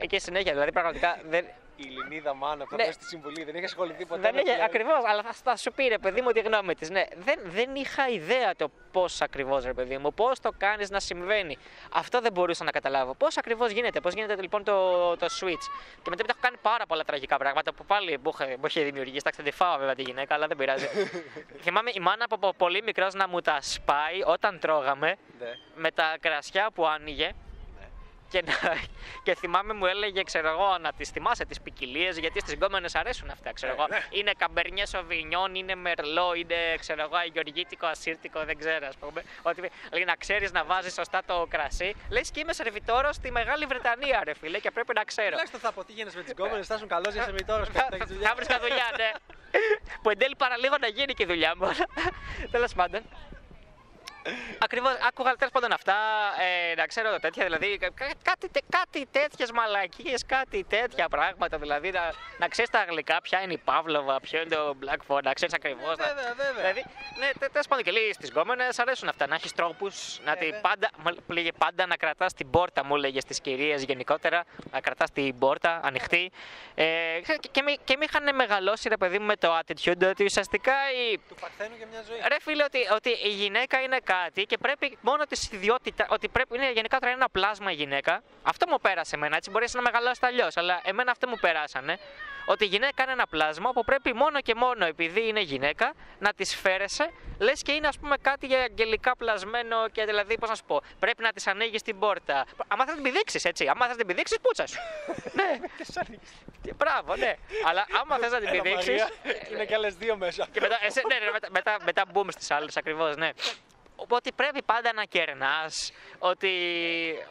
[0.00, 0.52] Εκεί συνέχεια.
[0.52, 1.46] Δηλαδή πραγματικά δεν,
[1.82, 2.84] Η Ελληνίδα μάνα που Ναι.
[2.84, 2.92] ναι.
[2.92, 4.20] στη συμβουλή δεν έχει ασχοληθεί ποτέ.
[4.20, 4.64] δεν με είχε φλερτ.
[4.64, 6.90] ακριβώς, αλλά θα, θα σου πει ρε παιδί μου τη γνώμη της.
[6.90, 11.00] Ναι, δεν, δεν είχα ιδέα το πώς ακριβώς ρε παιδί μου, πώς το κάνεις να
[11.00, 11.58] συμβαίνει.
[11.92, 13.14] Αυτό δεν μπορούσα να καταλάβω.
[13.14, 15.64] Πώς ακριβώς γίνεται, πώς γίνεται λοιπόν το, το switch.
[16.02, 19.16] Και μετά έχω κάνει πάρα πολλά τραγικά πράγματα που πάλι μου είχε, μου είχε δημιουργήσει.
[19.18, 20.88] Εντάξει, δεν τη φάω βέβαια τη γυναίκα, αλλά δεν πειράζει.
[21.64, 25.46] Θυμάμαι η μάνα από από πολύ μικρός να μου τα σπάει όταν τρώγαμε Ναι.
[25.74, 27.30] με τα κρασιά που άνοιγε.
[28.30, 28.54] Και, να,
[29.22, 33.30] και θυμάμαι μου έλεγε, ξέρω εγώ, να τις θυμάσαι τις ποικιλίες, γιατί στις γκόμενες αρέσουν
[33.30, 33.52] αυτά.
[33.52, 33.86] Ξέρω εγώ.
[34.10, 39.22] Είναι καμπερνιές σοβινιόν, είναι μερλό, είναι ξέρω εγώ, αγιοργίτικο, ασύρτικο, δεν ξέρω, ας πούμε.
[39.42, 39.60] Ότι
[39.92, 41.94] λέει να ξέρεις να βάζεις σωστά το κρασί.
[42.10, 45.30] Λες και είμαι σερβιτόρο στη Μεγάλη Βρετανία, ρε φίλε, και πρέπει να ξέρω.
[45.30, 47.64] Τουλάχιστον θα αποτύχαινε με τις γκόμενες, θα ήσουν καλός για σεμιτόρο.
[47.64, 49.10] Θα, θα, θα βρίσκα δουλειά, ναι.
[50.02, 51.68] που εν τέλει παραλίγο να γίνει και η δουλειά μου.
[52.50, 53.02] Τέλος πάντων.
[54.58, 55.94] Ακριβώς, άκουγα τέλος πάντων αυτά.
[56.70, 61.58] Ε, να ξέρω τέτοια, δηλαδή κα- κα- κάτι, τε- κάτι τέτοιες μαλακίες, κάτι τέτοια πράγματα.
[61.58, 65.22] Δηλαδή να, να ξέρεις τα αγγλικά ποια είναι η Παύλοβα, ποιο είναι το Black Phone,
[65.22, 65.94] να ξέρεις ακριβώς.
[65.96, 66.52] Βέβαια, βέβαια.
[66.56, 66.84] Δηλαδή,
[67.18, 69.26] ναι, τέλος πάντων και λέει στι γκόμενες αρέσουν αυτά.
[69.26, 70.60] Να έχεις τρόπους, να τη Βέβαια.
[70.60, 74.44] πάντα, μου λέγε πάντα να κρατάς την πόρτα, μου λέγες στι κυρίες γενικότερα.
[74.72, 76.30] Να κρατάς την πόρτα ανοιχτή.
[76.74, 76.84] Ε,
[77.26, 80.72] και, και, μη, και μη είχαν μεγαλώσει ρε παιδί μου με το attitude ότι ουσιαστικά
[81.12, 82.18] η, Του παρθένου για μια ζωή.
[82.28, 86.06] Ρε φίλε, ότι, ότι η γυναίκα είναι κάτι και πρέπει μόνο της ιδιότητα.
[86.10, 88.22] Ότι πρέπει, είναι γενικά τώρα είναι ένα πλάσμα η γυναίκα.
[88.42, 89.36] Αυτό μου πέρασε εμένα.
[89.36, 90.56] Έτσι μπορείς να μεγαλώσεις αλλιώς.
[90.56, 91.98] Αλλά εμένα αυτό μου περάσανε.
[92.46, 96.32] Ότι η γυναίκα είναι ένα πλάσμα που πρέπει μόνο και μόνο επειδή είναι γυναίκα να
[96.32, 97.10] της φέρεσαι.
[97.38, 100.82] Λες και είναι ας πούμε κάτι για αγγελικά πλασμένο και δηλαδή πώς να σου πω.
[100.98, 102.46] Πρέπει να της ανοίγεις την πόρτα.
[102.68, 103.66] Άμα θες να την πηδήξεις έτσι.
[103.68, 104.78] Άμα θες να την πηδήξεις, πούτσα σου.
[105.38, 105.48] ναι.
[106.76, 107.34] Μπράβο, ναι.
[107.68, 108.90] Αλλά άμα θες να την Έλα, πηδήξει.
[108.90, 109.08] Μαρία,
[109.52, 110.48] Είναι και άλλες δύο μέσα.
[110.52, 113.30] Και μετά, εσέ, ναι, ναι, μετά, μετά, μετά μπούμε στις άλλες ακριβώς, ναι.
[114.02, 115.92] Οπότε πρέπει πάντα να κερνάς.
[116.18, 116.50] Ότι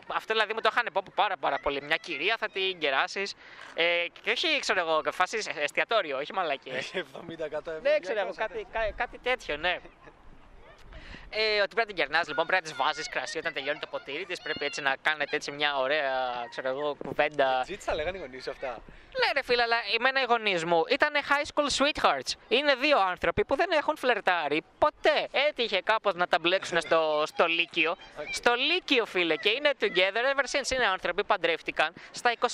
[0.07, 1.81] αυτό δηλαδή μου το είχαν πω πάρα, πάρα πολύ.
[1.81, 3.35] Μια κυρία θα την κεράσεις.
[3.73, 6.73] Ε, και όχι, ξέρω εγώ, φάση εστιατόριο, όχι μαλακίε.
[6.77, 7.79] Έχει 70 ευρώ.
[7.81, 9.79] Δεν ξέρω εγώ, κάτι, κά- κάτι τέτοιο, ναι.
[11.29, 13.87] Ε, ότι πρέπει να την κερνάς, λοιπόν, πρέπει να τη βάζεις κρασί όταν τελειώνει το
[13.87, 14.41] ποτήρι της.
[14.41, 16.13] Πρέπει έτσι να κάνετε έτσι μια ωραία,
[16.49, 17.61] ξέρω εγώ, κουβέντα.
[17.63, 18.81] Τζίτσα λέγανε οι γονείς αυτά.
[19.19, 22.31] Ναι, ρε φίλε, αλλά εμένα οι γονείς μου ήταν high school sweethearts.
[22.47, 25.27] Είναι δύο άνθρωποι που δεν έχουν φλερτάρει ποτέ.
[25.47, 27.95] Έτυχε κάπως να τα μπλέξουν στο, στο Λύκειο.
[28.39, 30.71] Στο Λύκειο, φίλε, και είναι together ever since.
[30.71, 32.45] Είναι άνθρωποι που παντρεύτηκαν στα 26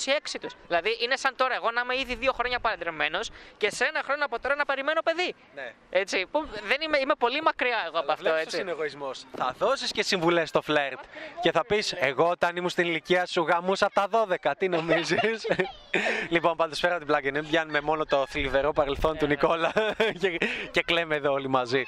[0.42, 0.54] τους.
[0.68, 4.26] Δηλαδή είναι σαν τώρα εγώ να είμαι ήδη δύο χρόνια παντρεμένος και σε ένα χρόνο
[4.26, 5.36] από τώρα να περιμένω παιδί.
[5.56, 5.74] Ναι.
[5.90, 8.65] Έτσι, που δεν είμαι, είμαι πολύ μακριά εγώ από Αλλά αυτό, βλέπεις έτσι.
[8.66, 9.26] Πώς είναι εγωισμός.
[9.36, 11.00] Θα δώσεις και συμβουλές στο φλερτ.
[11.42, 14.52] Και θα πεις: Εγώ όταν ήμουν στην ηλικία σου γαμούσα από τα 12.
[14.58, 15.46] Τι νομίζεις;
[16.34, 17.32] λοιπόν, πάντως φέρα την πλάκα.
[17.32, 19.72] Δεν πιάνουμε μόνο το θλιβερό παρελθόν του Νικόλα
[20.20, 20.38] και,
[20.72, 21.84] και κλαίμε εδώ όλοι μαζί.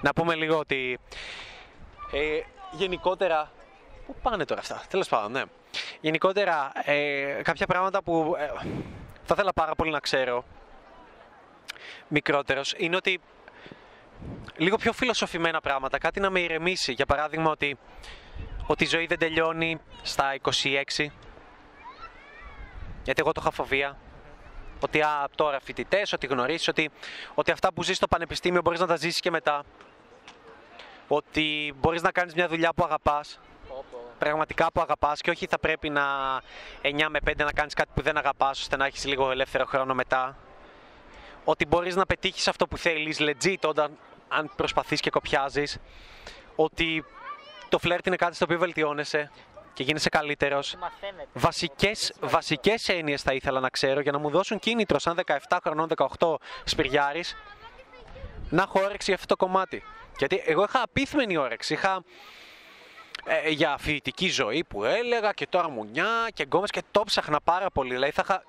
[0.00, 0.98] Να πούμε λίγο ότι
[2.12, 3.50] ε, γενικότερα.
[4.06, 5.42] Πού πάνε τώρα αυτά, τέλος πάντων, ναι.
[6.00, 8.46] Γενικότερα, ε, κάποια πράγματα που ε,
[9.24, 10.44] θα ήθελα πάρα πολύ να ξέρω
[12.08, 13.20] μικρότερος είναι ότι
[14.60, 16.92] λίγο πιο φιλοσοφημένα πράγματα, κάτι να με ηρεμήσει.
[16.92, 17.78] Για παράδειγμα ότι
[18.66, 21.06] ότι η ζωή δεν τελειώνει στα 26.
[23.04, 23.96] Γιατί εγώ το είχα φοβία.
[24.80, 26.90] Ότι α, τώρα φοιτητές, ότι γνωρίζει, ότι,
[27.34, 29.64] ότι αυτά που ζεις στο πανεπιστήμιο μπορείς να τα ζήσεις και μετά.
[31.08, 33.40] Ότι μπορείς να κάνεις μια δουλειά που αγαπάς.
[34.18, 36.02] Πραγματικά που αγαπάς και όχι θα πρέπει να
[36.82, 39.94] 9 με 5 να κάνεις κάτι που δεν αγαπάς ώστε να έχεις λίγο ελεύθερο χρόνο
[39.94, 40.36] μετά.
[41.44, 43.98] Ότι μπορείς να πετύχεις αυτό που θέλεις legit όταν
[44.30, 45.78] αν προσπαθείς και κοπιάζεις.
[46.56, 47.04] Ότι
[47.68, 49.30] το φλερτ είναι κάτι στο οποίο βελτιώνεσαι
[49.72, 50.76] και γίνεσαι καλύτερος.
[50.80, 51.28] Μαθαίνετε.
[51.32, 55.88] Βασικές, βασικές έννοιες θα ήθελα να ξέρω για να μου δώσουν κίνητρο σαν 17 χρονών,
[56.18, 57.36] 18 σπυριάρης
[58.50, 59.82] να έχω όρεξη για αυτό το κομμάτι.
[60.18, 61.72] Γιατί εγώ είχα απίθμενη όρεξη.
[61.72, 62.02] Είχα
[63.24, 67.70] ε, για φοιτητική ζωή που έλεγα και τώρα μουνιά και γκόμες και το ψάχνα πάρα
[67.70, 67.94] πολύ.
[67.94, 68.42] Δηλαδή, θα είχα,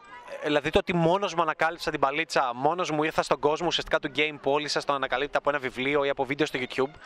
[0.43, 4.11] δηλαδή το ότι μόνος μου ανακάλυψα την παλίτσα, μόνος μου ήρθα στον κόσμο ουσιαστικά του
[4.15, 6.99] game που όλοι σας τον ανακαλύπτετε από ένα βιβλίο ή από βίντεο στο YouTube,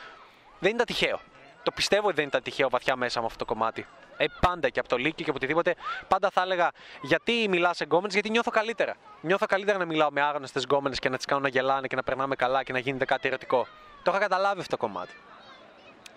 [0.59, 1.19] δεν ήταν τυχαίο.
[1.63, 3.87] Το πιστεύω ότι δεν ήταν τυχαίο βαθιά μέσα μου αυτό το κομμάτι.
[4.17, 5.75] Ε, πάντα και από το Λύκειο και από οτιδήποτε,
[6.07, 8.95] πάντα θα έλεγα γιατί μιλάς σε γκόμενες, γιατί νιώθω καλύτερα.
[9.21, 12.03] Νιώθω καλύτερα να μιλάω με άγνωστες γκόμενες και να τις κάνω να γελάνε και να
[12.03, 13.67] περνάμε καλά και να γίνεται κάτι ερωτικό.
[14.03, 15.13] Το είχα καταλάβει αυτό το κομμάτι.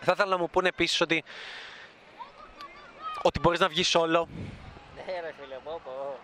[0.01, 1.25] Θα ήθελα να μου πούνε επίσης ότι,
[3.23, 4.29] ότι μπορείς να βγεις όλο,
[4.95, 6.19] Ναι, ρε φίλε, πω, πω.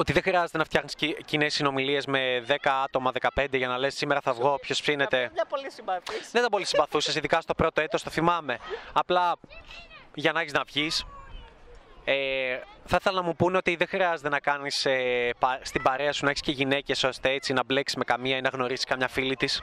[0.00, 4.20] Ότι δεν χρειάζεται να φτιάχνεις κοινές συνομιλίες με 10 άτομα, 15 για να λες σήμερα
[4.20, 5.30] θα βγω, ποιος ψήνεται.
[5.32, 6.30] Μια πολύ συμπαθής.
[6.30, 8.58] Δεν τα πολύ συμπαθούσες, ειδικά στο πρώτο έτος, το θυμάμαι.
[8.92, 9.36] Απλά
[10.14, 11.04] για να έχεις να βγεις.
[12.04, 16.12] Ε, θα ήθελα να μου πούνε ότι δεν χρειάζεται να κάνεις ε, πα- στην παρέα
[16.12, 19.08] σου να έχεις και γυναίκες ώστε έτσι να μπλέξεις με καμία ή να γνωρίσεις καμιά
[19.08, 19.62] φίλη της.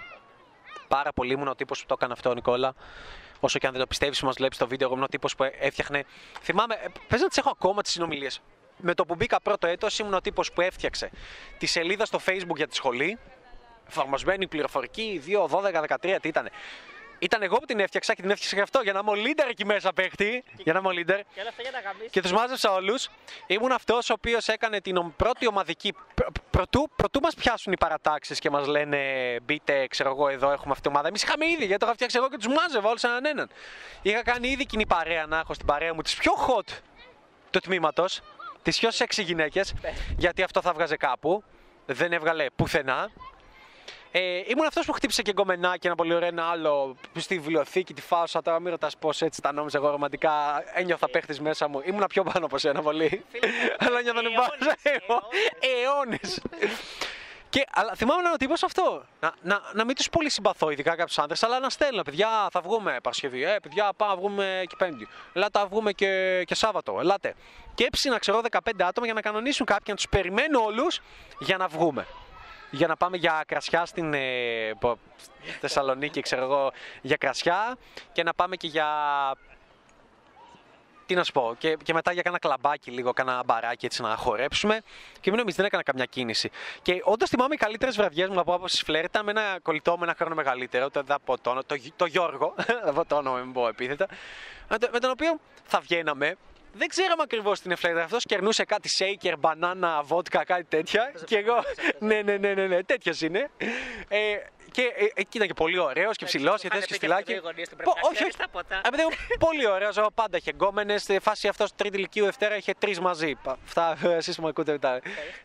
[0.87, 2.73] Πάρα πολύ ήμουν ο τύπος που το έκανε αυτό, Νικόλα.
[3.39, 5.43] Όσο και αν δεν το πιστεύεις, μας βλέπεις το βίντεο, εγώ ήμουν ο τύπος που
[5.59, 6.03] έφτιαχνε.
[6.41, 8.41] Θυμάμαι, ε, πες να τις έχω ακόμα τις συνομιλίες.
[8.77, 11.09] Με το που μπήκα πρώτο έτος, ήμουν ο τύπος που έφτιαξε
[11.57, 13.17] τη σελίδα στο Facebook για τη σχολή.
[13.89, 16.49] Εφαρμοσμένη πληροφορική, 2, 12, 13, τι ήταν.
[17.19, 19.45] Ήταν εγώ που την έφτιαξα και την έφτιαξα γι' αυτό, για να είμαι ο leader
[19.49, 20.43] εκεί μέσα παίχτη.
[20.57, 21.19] Για να είμαι ο leader.
[21.33, 22.09] Και όλα αυτά για να γαμίσει.
[22.09, 23.09] Και τους μάζεψα όλους.
[23.47, 25.93] Ήμουν αυτός ο οποίος έκανε την ομ- πρώτη ομαδική.
[26.15, 28.99] πρω- Προτού, προτού μας πιάσουν οι παρατάξεις και μας λένε
[29.43, 31.07] μπείτε, ξέρω εγώ, εδώ έχουμε αυτή την ομάδα.
[31.07, 33.49] Εμείς είχαμε ήδη, γιατί το είχα φτιάξει εγώ και τους μάζευα όλους έναν έναν.
[34.01, 36.67] Είχα κάνει ήδη κοινή παρέα να έχω στην παρέα μου τι πιο hot
[37.51, 38.21] του τμήματος,
[38.67, 39.73] τις πιο sexy γυναίκες,
[40.17, 41.43] γιατί αυτό θα βγάζε κάπου.
[41.85, 43.09] Δεν έβγαλε πουθενά.
[44.11, 48.01] Ε, ήμουν αυτός που χτύπησε και γκομενάκι ένα πολύ ωραίο ένα άλλο στη βιβλιοθήκη, τη
[48.01, 48.41] φάουσα.
[48.41, 50.63] Τώρα μην ρωτάς πώς έτσι τα νόμιζα εγώ ρομαντικά.
[50.73, 51.81] Ένιωθα παίχτης μέσα μου.
[51.85, 53.25] Ήμουνα πιο πάνω από σένα πολύ.
[53.77, 54.75] Αλλά νιώθω να αιώνες,
[55.59, 56.41] Αιώνες.
[57.49, 59.03] Και, αλλά θυμάμαι να είναι ο τύπος αυτό.
[59.19, 62.01] Να, να, να μην τους πολύ συμπαθώ, ειδικά κάποιους άντρε, αλλά να στέλνω.
[62.01, 63.43] Παιδιά, θα βγούμε Παρασκευή.
[63.43, 65.07] Ε, παιδιά, πάμε να βγούμε και Πέμπτη.
[65.33, 66.97] Ελάτε, θα βγούμε και, και Σάββατο.
[66.99, 67.35] Ελάτε.
[67.75, 70.99] Και έψηνα, ξέρω, 15 άτομα για να κανονίσουν κάποιοι, να τους περιμένω όλους
[71.39, 72.07] για να βγούμε.
[72.71, 74.97] Για να πάμε για κρασιά στην ε, πο-
[75.61, 77.77] Θεσσαλονίκη, ξέρω εγώ, για κρασιά
[78.11, 78.87] και να πάμε και για
[81.07, 84.15] τι να σου πω, και, και μετά για κάνα κλαμπάκι λίγο, κάνα μπαράκι έτσι να
[84.15, 84.81] χορέψουμε.
[85.19, 86.49] Και μην νομίζεις, δεν έκανα καμιά κίνηση.
[86.81, 90.03] Και όντως θυμάμαι οι καλύτερες βραδιές μου από άποψη φλερ ήταν με ένα κολλητό με
[90.03, 92.53] ένα χρόνο μεγαλύτερο, το, δεν θα πω το, όνομα, το, Γι- το Γιώργο,
[92.85, 94.07] θα πω το όνομα, μην πω επίθετα,
[94.69, 96.35] με, το- με τον οποίο θα βγαίναμε.
[96.77, 97.97] Δεν ξέραμε ακριβώς τι είναι φλερτ.
[97.97, 101.11] Αυτός κερνούσε κάτι shaker, μπανάνα, βότκα, κάτι τέτοια.
[101.25, 101.55] και εγώ.
[101.99, 103.49] ναι, ναι, ναι, ναι, ναι τέτοιος είναι.
[104.07, 104.17] Ε,
[104.71, 107.33] και ε, εκεί ήταν και πολύ ωραίος και ψηλός και τέτοιος και στυλάκι.
[107.83, 108.37] Πω, όχι, όχι.
[108.37, 108.81] Τα ποτά.
[108.85, 109.09] Ε, παιδί μου,
[109.39, 109.97] πολύ ωραίος.
[109.97, 110.97] Εγώ πάντα είχε γκόμενες.
[110.97, 113.35] Στη φάση αυτός τρίτη λυκείου Δευτέρα είχε τρεις μαζί.
[113.43, 114.99] Πα- Αυτά εσείς που με ακούτε μετά.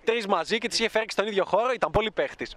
[0.04, 1.72] Τρεις μαζί και τις είχε φέρει και στον ίδιο χώρο.
[1.72, 2.54] Ήταν πολύ παίχτης.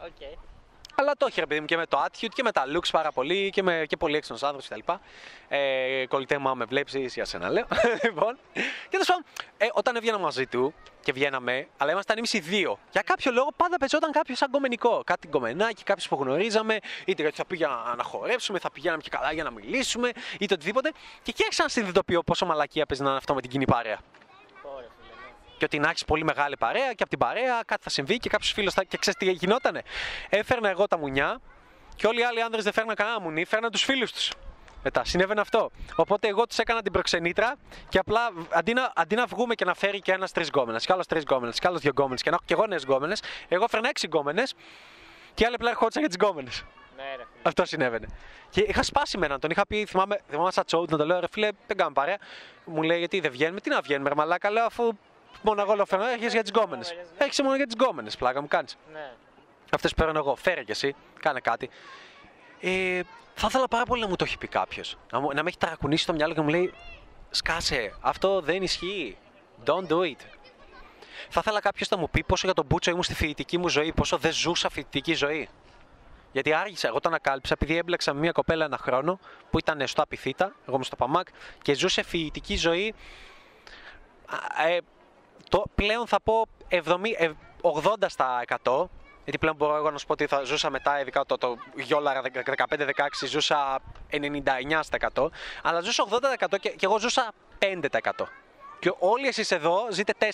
[0.95, 1.01] Οκ.
[1.01, 3.11] Αλλά το είχε ρε παιδί μου και με το attitude και με τα looks πάρα
[3.11, 4.91] πολύ και, με, και πολύ έξυπνο άνθρωπος κτλ.
[5.47, 7.65] Ε, κολλητέ μου, άμα με βλέπεις, για σένα λέω.
[8.05, 8.37] λοιπόν.
[8.53, 9.23] Και τέλος πάντων,
[9.57, 12.79] ε, όταν έβγαινα μαζί του και βγαίναμε, αλλά ήμασταν εμείς οι δύο.
[12.91, 15.01] Για κάποιο λόγο πάντα πεζόταν κάποιος σαν γκομενικό.
[15.05, 19.33] Κάτι γκομενάκι, κάποιο που γνωρίζαμε, είτε γιατί θα πήγαινα να χορέψουμε, θα πηγαίναμε και καλά
[19.33, 20.91] για να μιλήσουμε, είτε οτιδήποτε.
[21.23, 23.99] Και εκεί άρχισα να συνειδητοποιώ πόσο μαλακία παίζει να είναι αυτό με την κοινή παρέα.
[25.55, 25.63] Ωραία, φίλε, ναι.
[25.63, 28.29] Και ότι να έχεις πολύ μεγάλη παρέα και από την παρέα κάτι θα συμβεί και
[28.29, 28.83] κάποιος φίλος θα.
[28.83, 29.81] Και ξέρεις τι γινότανε.
[30.29, 31.41] Έφερνα εγώ τα μουνιά
[31.95, 34.31] και όλοι οι άλλοι άνδρες δεν φέρναν κανένα μουνί, φέρναν τους φίλους τους.
[34.83, 35.71] Μετά συνέβαινε αυτό.
[35.95, 37.55] Οπότε εγώ τους έκανα την προξενήτρα
[37.89, 40.91] και απλά αντί να, αντί να βγούμε και να φέρει και ένας τρεις γκόμενες, κι
[40.91, 43.67] άλλος τρεις γκόμενες, κι άλλος δύο γκόμενες και να έχω και εγώ νέες γκόμενες, εγώ
[43.67, 44.53] φέρνα έξι γκόμενες
[45.33, 46.63] και οι άλλοι απλά ερχόντουσαν για τις γκόμενες.
[46.95, 47.41] Ναι, ρε φίλε.
[47.43, 48.07] Αυτό συνέβαινε.
[48.49, 51.19] Και είχα σπάσει με έναν, τον είχα πει, θυμάμαι, θυμάμαι σαν τσόουτ να το λέω,
[51.19, 52.17] ρε φίλε, δεν κάνουμε παρέα.
[52.65, 54.97] Μου λέει, γιατί δεν βγαίνουμε, τι να βγαίνουμε, ρε μαλάκα, λέω, αφού
[55.41, 56.87] μόνο εγώ λέω φέρνω, έχεις για τις γκόμενες.
[56.89, 57.25] γκόμενες, ναι.
[57.25, 58.77] Έχεις μόνο για τις γκόμενες, πλάκα μου κάνεις.
[58.93, 59.11] Ναι.
[59.71, 61.69] Αυτές που παίρνω εγώ, φέρε κι εσύ, κάνε κάτι.
[62.59, 63.01] Ε,
[63.33, 64.97] θα ήθελα πάρα πολύ να μου το έχει πει κάποιος.
[65.11, 66.73] Να, μου- να με έχει ταρακουνήσει στο μυαλό και να μου λέει,
[67.29, 69.17] σκάσε, αυτό δεν ισχύει.
[69.65, 70.19] Don't do it.
[71.29, 73.93] Θα ήθελα κάποιος να μου πει πόσο για τον Μπούτσο ήμουν στη φοιτητική μου ζωή,
[73.93, 75.49] πόσο δεν ζούσα φοιτητική ζωή.
[76.31, 79.19] Γιατί άργησα, εγώ το ανακάλυψα επειδή έμπλεξα με μια κοπέλα ένα χρόνο
[79.49, 81.27] που ήταν στο Απιθύτα, εγώ είμαι στο Παμάκ
[81.61, 82.93] και ζούσε φοιτητική ζωή.
[84.57, 84.85] α, Ε, το,
[85.75, 88.89] πλέον θα πω 70, ε, 80 στα 100.
[89.23, 92.21] Γιατί πλέον μπορώ εγώ να σου πω ότι θα ζούσα μετά, ειδικά το, το γιόλαρα
[92.67, 92.87] 15-16,
[93.27, 93.79] ζούσα
[94.11, 95.27] 99 στα 100.
[95.63, 98.25] Αλλά ζούσα 80% και, και εγώ ζούσα 5%.
[98.79, 100.25] Και όλοι εσείς εδώ ζείτε 4,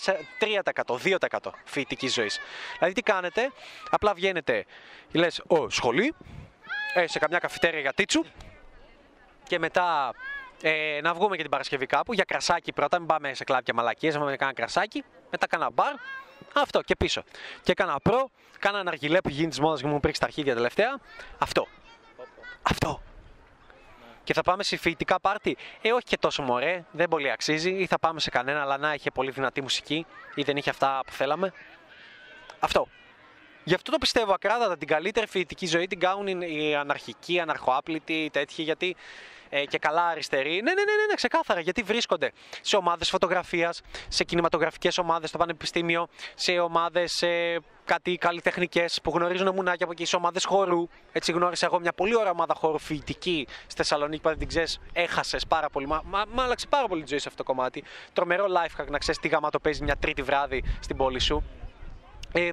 [0.84, 2.40] 3%, 2% φοιτητικής ζωής.
[2.78, 3.52] Δηλαδή τι κάνετε,
[3.90, 4.64] απλά βγαίνετε,
[5.12, 6.14] λες, ο, σχολή,
[6.94, 8.24] ε, σε καμιά καφετέρια για τίτσου
[9.46, 9.58] και
[10.62, 12.98] ε, να βγούμε και την Παρασκευή κάπου για κρασάκι πρώτα.
[12.98, 15.04] Μην πάμε σε κλάπια μαλακίες, να πάμε κάνα κρασάκι.
[15.30, 15.94] Μετά κάνα μπαρ.
[16.54, 17.22] Αυτό και πίσω.
[17.62, 20.98] Και κάνα προ, κάνα αργιλέ που γίνει της μόδας και μου πρίξει τα αρχίδια τελευταία.
[21.38, 21.66] Αυτό.
[22.62, 23.02] Αυτό.
[24.24, 25.56] Και θα πάμε σε φοιτητικά πάρτι.
[25.82, 27.70] Ε, όχι και τόσο μωρέ, δεν πολύ αξίζει.
[27.70, 31.00] Ή θα πάμε σε κανένα, αλλά να είχε πολύ δυνατή μουσική ή δεν είχε αυτά
[31.06, 31.52] που θέλαμε.
[32.60, 32.88] Αυτό.
[33.64, 34.76] Γι' αυτό το πιστεύω ακράδαντα.
[34.76, 38.62] Την καλύτερη φοιτητική ζωή την κάνουν οι οι αναρχικοί, οι αναρχοάπλητοι, οι τέτοιοι.
[38.62, 38.96] Γιατί
[39.54, 40.50] ε, και καλά αριστεροί.
[40.50, 41.60] Ναι, ναι, ναι, ναι, ναι, ξεκάθαρα.
[41.60, 49.00] Γιατί βρίσκονται σε ομάδες φωτογραφίας, σε κινηματογραφικές ομάδες στο πανεπιστήμιο, σε ομάδες ε, κάτι καλλιτεχνικές
[49.02, 50.88] που γνωρίζουν μουνάκια από εκεί, σε ομάδες χορού.
[51.12, 54.48] Έτσι γνώρισα εγώ μια πολύ ωραία ομάδα χορού φοιτητική στη Θεσσαλονίκη που αν δεν την
[54.48, 55.86] ξέρεις, έχασες πάρα πολύ.
[55.86, 57.84] Μα, μα, μα άλλαξε πάρα πολύ τη ζωή σε αυτό το κομμάτι.
[58.12, 61.44] Τρομερό life hack να ξέρεις τι γάμα το παίζεις μια τρίτη βράδυ στην πόλη σου.
[62.32, 62.50] Ε,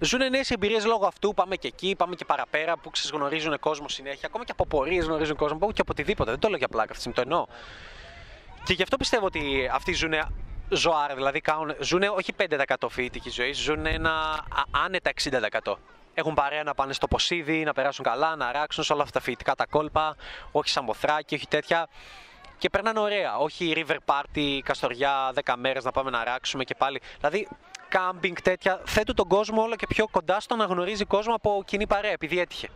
[0.00, 1.34] ζουν νέες εμπειρίες λόγω αυτού.
[1.34, 4.26] Πάμε και εκεί, πάμε και παραπέρα που ξεσγνωρίζουν κόσμο συνέχεια.
[4.26, 6.30] Ακόμα και από πορείες γνωρίζουν κόσμο, που και από οτιδήποτε.
[6.30, 7.46] Δεν το λέω για πλάκα αυτή τη στιγμή, το εννοώ.
[8.64, 10.12] Και γι' αυτό πιστεύω ότι αυτοί ζουν
[10.68, 15.74] ζωάρα, δηλαδή κάνουν, ζουν όχι 5% φοιτητική ζωή, ζουν ένα α- άνετα 60%.
[16.14, 19.24] Έχουν παρέα να πάνε στο ποσίδι, να περάσουν καλά, να ράξουν σε όλα αυτά τα
[19.24, 20.16] φοιτητικά τα κόλπα,
[20.52, 21.88] όχι σαν μποθράκι, όχι τέτοια.
[22.58, 23.36] Και περνάνε ωραία.
[23.36, 27.00] Όχι river party, καστοριά, 10 μέρες να πάμε να ράξουμε και πάλι.
[27.18, 27.48] Δηλαδή,
[27.88, 31.86] κάμπινγκ τέτοια θέτουν τον κόσμο όλο και πιο κοντά στο να γνωρίζει κόσμο από κοινή
[31.86, 32.68] παρέα, επειδή έτυχε.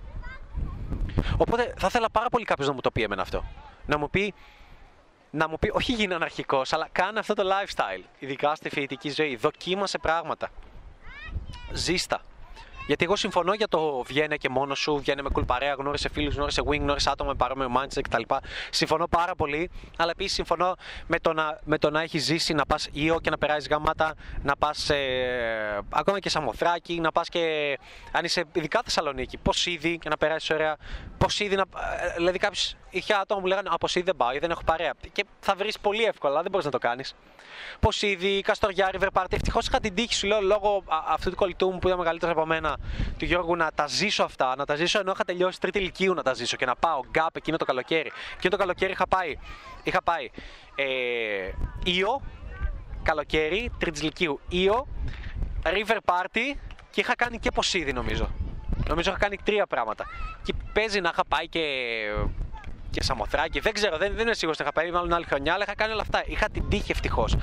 [1.36, 3.44] Οπότε θα ήθελα πάρα πολύ κάποιος να μου το πει εμένα αυτό.
[3.86, 4.34] Να μου πει,
[5.30, 8.04] να μου πει, όχι γίνει αναρχικός, αλλά κάνε αυτό το lifestyle.
[8.18, 9.36] Ειδικά στη φοιτητική ζωή.
[9.36, 10.48] Δοκίμασε πράγματα.
[11.72, 12.20] Ζήστα.
[12.86, 16.34] Γιατί εγώ συμφωνώ για το βγαίνε και μόνος σου, βγαίνε με cool παρέα, γνώρισε φίλους,
[16.34, 18.22] γνώρισε wing, γνώρισε άτομα με παρόμοιο mindset κτλ.
[18.70, 20.74] Συμφωνώ πάρα πολύ, αλλά επίσης συμφωνώ
[21.06, 24.14] με το να, με το να έχεις ζήσει, να πας ήο και να περάσεις γαμάτα,
[24.42, 27.78] να πας ε, ακόμα και σαμοθράκι, να πας και.
[28.12, 30.76] αν είσαι ειδικά Θεσσαλονίκη, πώς ήδη και να περάσεις ωραία.
[31.18, 31.62] Πώς ήδη να.
[31.62, 34.92] ε, Δηλαδή, κάποιοι είχε άτομα που λέγανε Από ήδη δεν πάω ή δεν έχω παρέα.
[35.12, 37.14] Και θα βρεις πολύ εύκολα, δεν μπορείς να το κάνεις.
[37.80, 39.32] Πώ ήδη, Καστοριά, River Party.
[39.32, 42.34] Ευτυχώς είχα την τύχη σου, λέω, λόγω α, αυτού του κολλητού μου που ήταν μεγαλύτερος
[42.36, 42.76] από μένα,
[43.18, 44.54] του Γιώργου, να τα ζήσω αυτά.
[44.56, 47.36] Να τα ζήσω ενώ είχα τελειώσει τρίτη ηλικίου να τα ζήσω και να πάω γκάπ
[47.36, 48.12] εκείνο το καλοκαίρι.
[48.34, 49.38] Εκείνο το καλοκαίρι είχα πάει.
[49.82, 50.30] Είχα πάει.
[50.74, 50.84] Ε,
[51.84, 52.22] Ήο,
[53.02, 54.40] καλοκαίρι, τρίτη ηλικίου.
[54.48, 54.86] Ήο,
[55.64, 56.56] River Party
[56.90, 58.30] και είχα κάνει και ποσίδι νομίζω.
[58.88, 60.04] Νομίζω είχα κάνει τρία πράγματα.
[60.42, 61.60] Και παίζει να είχα πάει και
[62.92, 63.60] και Σαμοθράκη.
[63.60, 65.92] Δεν ξέρω, δεν, δεν είμαι σίγουρος ότι είχα πάει, μάλλον άλλη χρονιά, αλλά είχα κάνει
[65.92, 66.22] όλα αυτά.
[66.26, 67.36] Είχα την τύχη ευτυχώς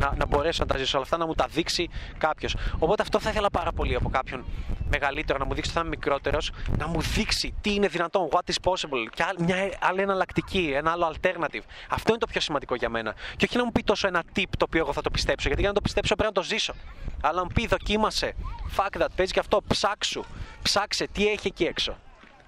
[0.00, 1.88] να, να μπορέσω να τα ζήσω όλα αυτά, να μου τα δείξει
[2.18, 2.56] κάποιος.
[2.78, 4.44] Οπότε αυτό θα ήθελα πάρα πολύ από κάποιον
[4.90, 8.50] μεγαλύτερο, να μου δείξει ότι θα είμαι μικρότερος, να μου δείξει τι είναι δυνατόν, what
[8.50, 11.62] is possible, και άλλη- μια άλλη εναλλακτική, ένα άλλο alternative.
[11.90, 13.14] Αυτό είναι το πιο σημαντικό για μένα.
[13.36, 15.60] Και όχι να μου πει τόσο ένα tip το οποίο εγώ θα το πιστέψω, γιατί
[15.60, 16.74] για να το πιστέψω πρέπει να το ζήσω.
[17.20, 18.34] Αλλά να μου πει δοκίμασε,
[18.76, 20.24] fuck that, παίζει και αυτό, ψάξου,
[20.62, 21.96] ψάξε τι έχει εκεί έξω.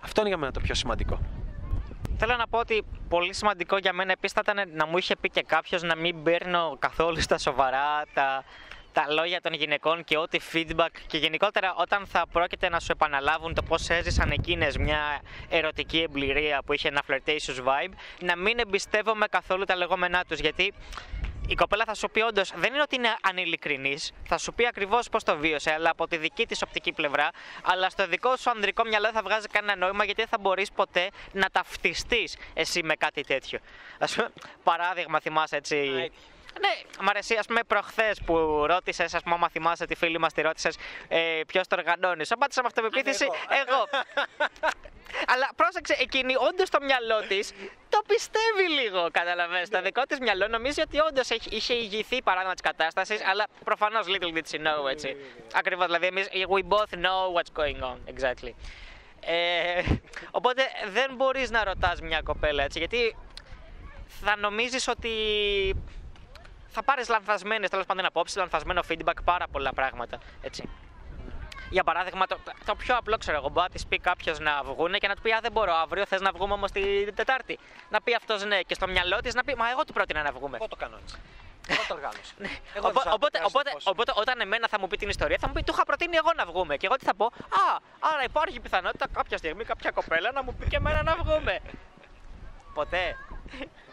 [0.00, 1.18] Αυτό είναι για μένα το πιο σημαντικό.
[2.20, 5.30] Θέλω να πω ότι πολύ σημαντικό για μένα επίσης θα ήταν να μου είχε πει
[5.30, 8.44] και κάποιος να μην παίρνω καθόλου στα σοβαρά τα,
[8.92, 10.88] τα λόγια των γυναικών και ό,τι feedback.
[11.06, 16.62] Και γενικότερα όταν θα πρόκειται να σου επαναλάβουν το πώς έζησαν εκείνες μια ερωτική εμπειρία
[16.66, 20.72] που είχε ένα flirtatious vibe να μην εμπιστεύομαι καθόλου τα λεγόμενά τους γιατί
[21.48, 25.08] η κοπέλα θα σου πει όντως δεν είναι ότι είναι ανηλικρινή, θα σου πει ακριβώς
[25.08, 27.30] πώς το βίωσε, αλλά από τη δική της οπτική πλευρά.
[27.62, 30.72] Αλλά στο δικό σου ανδρικό μυαλό δεν θα βγάζει κανένα νόημα γιατί δεν θα μπορείς
[30.72, 33.58] ποτέ να ταυτιστείς εσύ με κάτι τέτοιο.
[33.98, 34.28] Α πούμε,
[34.62, 36.10] παράδειγμα, θυμάσαι έτσι.
[36.60, 40.32] Ναι, μ' αρέσει, ας πούμε, προχθές που ρώτησες, ας πούμε, άμα θυμάσαι τη φίλη μας,
[40.32, 40.76] τη ρώτησες
[41.08, 42.26] ε, ποιος το οργανώνεις.
[42.26, 43.26] Σου απάντησα με αυτοπεποίθηση,
[43.66, 43.86] εγώ.
[45.32, 47.52] Αλλά πρόσεξε, εκείνη όντως το μυαλό της
[47.88, 49.08] το πιστεύει λίγο.
[49.10, 49.76] Καταλαβαίνετε.
[49.76, 54.36] Το δικό της μυαλό νομίζει ότι όντως είχε ηγηθεί παράδειγμα της κατάστασης, αλλά προφανώς little
[54.36, 55.16] did she know, έτσι.
[55.54, 55.86] Ακριβώς.
[55.86, 57.96] Δηλαδή, εμείς we both know what's going on.
[58.14, 58.52] Exactly.
[59.20, 59.82] Ε,
[60.30, 63.16] οπότε δεν μπορείς να ρωτάς μια κοπέλα έτσι, γιατί
[64.06, 65.10] θα νομίζεις ότι
[66.68, 70.18] θα πάρεις λανθασμένες τέλος πάντων απόψεις, λανθασμένο feedback, πάρα πολλά πράγματα.
[70.42, 70.68] Έτσι.
[71.70, 74.98] Για παράδειγμα, το, το πιο απλό ξέρω εγώ, μπορεί να της πει κάποιος να βγούνε
[74.98, 77.58] και να του πει Α, δεν μπορώ αύριο, θες να βγούμε όμως την Τετάρτη.
[77.90, 80.32] Να πει αυτός ναι, και στο μυαλό της να πει Μα εγώ του πρότεινα να
[80.32, 80.56] βγούμε.
[80.56, 81.16] Εγώ το κάνω έτσι.
[81.68, 82.34] Εγώ το οργάνωσα.
[82.76, 83.86] Εγώ Οπό- έδωσα- Οπότε, έδωσα οπότε, φως.
[83.86, 86.30] οπότε, όταν εμένα θα μου πει την ιστορία, θα μου πει: Του είχα προτείνει εγώ
[86.36, 86.76] να βγούμε.
[86.76, 90.54] Και εγώ τι θα πω: Α, άρα υπάρχει πιθανότητα κάποια στιγμή κάποια κοπέλα να μου
[90.54, 91.60] πει και εμένα να βγούμε.
[92.74, 93.16] Ποτέ.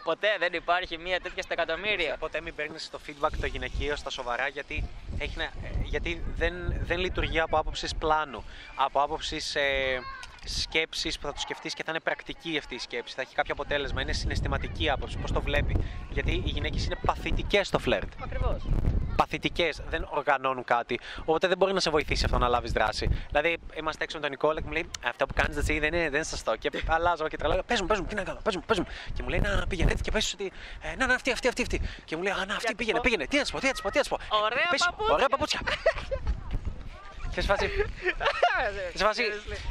[0.04, 2.16] Ποτέ δεν υπάρχει μία τέτοια στο εκατομμύριο.
[2.18, 4.84] Ποτέ μην παίρνεις το feedback το γυναικείο στα σοβαρά γιατί,
[5.18, 5.50] έχει να, ε,
[5.84, 8.44] γιατί δεν, δεν λειτουργεί από άποψης πλάνου.
[8.74, 10.00] Από άποψης ε,
[10.44, 13.14] σκέψης που θα το σκεφτεί και θα είναι πρακτική αυτή η σκέψη.
[13.14, 14.00] Θα έχει κάποιο αποτέλεσμα.
[14.00, 15.18] Είναι συναισθηματική άποψη.
[15.18, 15.76] Πώς το βλέπει.
[16.10, 18.12] Γιατί οι γυναίκες είναι παθητικές στο φλερτ.
[18.22, 18.62] Ακριβώς.
[19.16, 21.00] Παθητικές, δεν οργανώνουν κάτι.
[21.20, 23.08] Οπότε δεν μπορεί να σε βοηθήσει αυτό να λάβεις δράση.
[23.28, 26.02] Δηλαδή, είμαστε έξω με τον Νικόλα και μου λέει Αυτό που κάνεις εσύ δεν είναι,
[26.02, 26.56] δεν είναι σωστό.
[26.56, 27.62] Και αλλάζω και τρελάω.
[27.62, 28.86] Πες μου, πες μου, τι να κάνω, πες μου, πες μου.
[29.14, 30.52] Και μου λέει Να πήγαινε έτσι και πες ότι.
[30.80, 31.80] Ε, να, να, αυτή, αυτή, αυτή, αυτή.
[32.04, 33.02] Και μου λέει Α, να, αυτή να πήγαινε, πω.
[33.02, 33.26] πήγαινε.
[33.26, 34.18] Τι να σου πω, τι να σου πω, τι να σου πω.
[34.36, 35.14] Ωραία Πες, παπούτσια.
[35.14, 35.60] Ωραία παπούτσια.
[37.34, 37.70] Και σε φάση;
[38.94, 39.22] Σε φάση.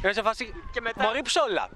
[0.02, 1.68] είμαι σε φάση; Και μετά- Μωρή ψόλα.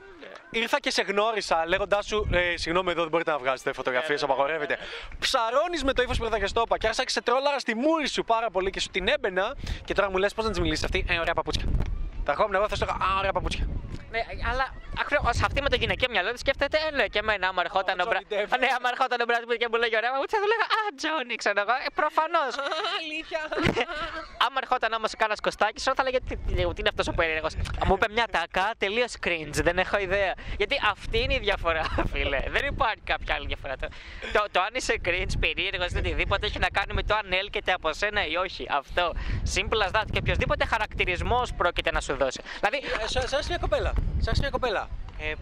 [0.50, 4.26] Ήρθα και σε γνώρισα λέγοντά σου ε, Συγγνώμη, εδώ δεν μπορείτε να βγάζετε φωτογραφίε, Ναι,
[4.26, 4.78] ναι, απαγορεύεται.
[5.18, 8.24] Ψαρώνει με το ύφο που θα στο Και άρχισα και σε τρόλαρα στη μούρη σου
[8.24, 9.56] πάρα πολύ και σου την έμπαινα.
[9.84, 11.04] Και τώρα μου λε πώ να τη μιλήσει αυτή.
[11.08, 11.64] Ε, ωραία παπούτσια.
[12.24, 13.68] Τα ερχόμουν εγώ, θα σου έλεγα Α, ωραία παπούτσια.
[14.10, 14.66] Ναι, αλλά
[15.02, 18.02] ακριβώς αυτή με το γυναικείο μυαλό της σκέφτεται, ε, ναι, και εμένα, άμα ερχόταν Ο
[18.04, 18.54] ο Μπρα- Johnny Depp.
[18.54, 20.80] Α, Ναι, άμα ερχόταν ο Μπράτ και μου λέγει ωραία, μου θα του λέγα Α,
[20.98, 21.74] Τζόνι, ξέρω εγώ.
[21.86, 22.52] Ε, προφανώς.
[23.00, 23.40] Αλήθεια.
[24.46, 27.52] άμα ερχόταν όμως κάνα κοστάκι, σου θα λέγε τι, τι, τι είναι αυτός ο περίεργος.
[27.86, 30.32] Μου είπε μια τακά, τελείως cringe, δεν έχω ιδέα.
[30.60, 32.40] Γιατί αυτή είναι η διαφορά, φίλε.
[32.54, 33.74] δεν υπάρχει κάποια άλλη διαφορά.
[33.82, 33.88] Το,
[34.32, 37.72] το, το αν είσαι cringe, περίεργος ή οτιδήποτε έχει να κάνει με το αν έλκεται
[37.72, 38.66] από σένα ή όχι.
[38.70, 39.04] Αυτό.
[39.54, 40.04] Simple as that.
[40.12, 42.40] Και οποιοδήποτε χαρακτηρισμός πρόκειται να σου δώσει.
[42.60, 43.92] Δηλαδή, Ε, Σ' σ' άρεσε μια κοπέλα.
[44.18, 44.88] Σ' άρεσε μια κοπέλα.
[45.18, 45.32] Ε,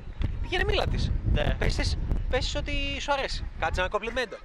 [0.43, 1.11] πήγαινε μίλα της.
[1.33, 1.57] Ναι.
[1.59, 1.99] Πες της,
[2.31, 3.45] πες της ότι σου αρέσει.
[3.61, 4.37] Κάτσε ένα κομπλιμέντο.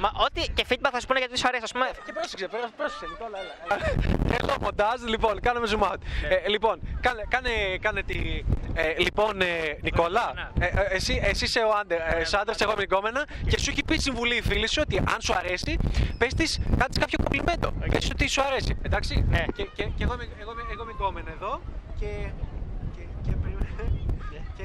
[0.00, 1.86] Μα ό,τι και feedback θα σου πούνε γιατί σου αρέσει, ας πούμε.
[2.06, 4.36] Και πρόσεξε, πρό- πρόσεξε, Νικόλα, έλα.
[4.42, 5.96] Έλα, μοντάζ, λοιπόν, κάνουμε zoom out.
[6.44, 7.50] Ε, λοιπόν, κάνε, κάνε,
[7.80, 8.44] κάνε τη...
[8.74, 9.46] Ε, λοιπόν, ε,
[9.80, 13.26] Νικόλα, ε, ε, εσύ, εσύ είσαι ο άντερ, ε, είσαι άντρας, εγώ είμαι η γκόμενα
[13.48, 15.78] και σου έχει πει συμβουλή η φίλη σου ότι αν σου αρέσει,
[16.18, 17.70] πες της, κάτσε κάποιο κομπλιμέντο.
[17.90, 19.24] Πες της ότι σου αρέσει, εντάξει.
[19.28, 19.44] Ναι.
[19.54, 21.60] Και, και, και εγώ, είμαι, εγώ, είμαι, εγώ είμαι η γκόμενα εδώ
[21.98, 22.06] και...
[22.06, 22.57] και, και, περίμενε.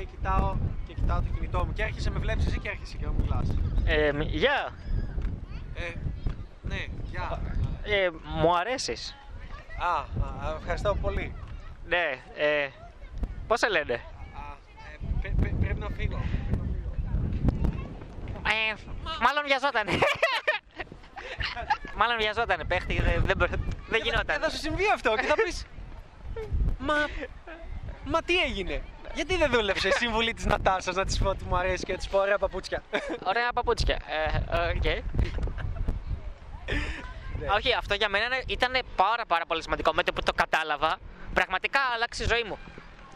[0.06, 0.56] Και, κοιτάω,
[0.88, 3.48] και κοιτάω το κινητό μου και έρχεσαι, με βλέπεις εσύ και έρχεσαι και μου μιλάς.
[3.86, 4.74] Ε, μ, Γεια.
[5.76, 5.94] Ε,
[6.62, 7.42] ναι, γεια.
[7.84, 9.16] Ε, μου αρέσεις.
[9.82, 11.36] Α, α, ευχαριστώ πολύ.
[11.88, 12.04] Ναι,
[12.36, 12.68] ε.
[13.48, 16.22] Πώς σε λένε; Α, ε, πρέ- πρέ- πρέπει να φύγω.
[16.22, 17.82] Πρέπει να φύγω.
[18.48, 18.74] Ε,
[19.22, 19.92] μάλλον βιαζότανε.
[21.96, 23.02] μάλλον βιαζότανε, παίχτη.
[23.02, 23.48] Δεν, δεν, μπο-
[23.90, 24.42] δεν Και γινόταν.
[24.42, 25.66] θα σου συμβεί αυτό και θα πεις
[26.78, 26.94] Μα,
[28.06, 28.82] μα τι έγινε;
[29.14, 31.98] Γιατί δεν δούλεψε η συμβουλή της Νατάσας να της πω ότι μου αρέσει και να
[31.98, 32.84] της πω ωραία παπούτσια;
[33.24, 33.98] Ωραία παπούτσια.
[34.08, 34.86] Ε, οκ.
[37.56, 39.94] Όχι, αυτό για μένα ήταν πάρα πάρα πολύ σημαντικό.
[39.94, 40.98] Με το που το κατάλαβα,
[41.34, 42.58] πραγματικά άλλαξε η ζωή μου.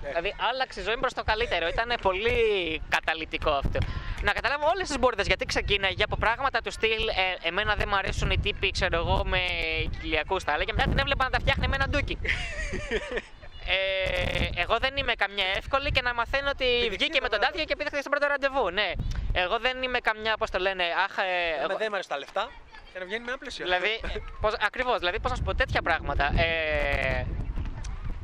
[0.07, 1.67] Δηλαδή, άλλαξε η ζωή μου προς το καλύτερο.
[1.67, 3.79] Ήταν πολύ καταλυτικό αυτό.
[4.21, 7.07] Να καταλάβω όλες τις μπούρδες γιατί ξεκίναγε από πράγματα του στυλ.
[7.07, 9.39] Ε, εμένα δεν μου αρέσουν οι τύποι, ξέρω εγώ, με
[9.99, 10.63] κοιλιακού τα άλλα.
[10.63, 12.17] Και μετά την έβλεπα να τα φτιάχνει με ένα ντούκι.
[13.69, 17.75] Ε, εγώ δεν είμαι καμιά εύκολη και να μαθαίνω ότι βγήκε με τον Τάδιο και
[17.75, 18.69] πήδηξε στο πρώτο ραντεβού.
[18.69, 18.91] Ναι.
[19.33, 21.17] Εγώ δεν είμαι καμιά, πώς το λένε, αχ.
[21.17, 22.49] ε, Εμένα εγώ- δεν μου αρέσουν τα λεφτά
[22.93, 23.65] και να βγαίνει με ένα πλαίσιο.
[23.65, 26.25] Δηλαδή, ε, πώς, ακριβώς, δηλαδή πώς να σου πω τέτοια πράγματα.
[26.41, 27.25] Ε,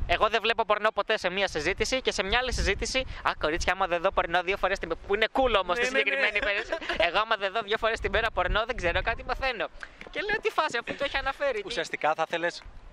[0.06, 2.98] εγώ δεν βλέπω πορνό ποτέ σε μία συζήτηση και σε μια άλλη συζήτηση.
[3.22, 5.92] Α, κορίτσια, άμα δεν δω πορνό δύο φορές την που είναι cool όμως Ναι, στη
[5.92, 6.04] ναι, ναι.
[6.04, 6.74] συγκεκριμένη περίπτωση.
[6.98, 9.66] Εγώ, άμα δεν δω δύο φορές την μέρα πορνό, δεν ξέρω κάτι μαθαίνω.
[10.10, 11.58] Και λέω τι φάση, αφού το έχει αναφέρει.
[11.58, 12.50] τι- Ουσιαστικά θα θέλει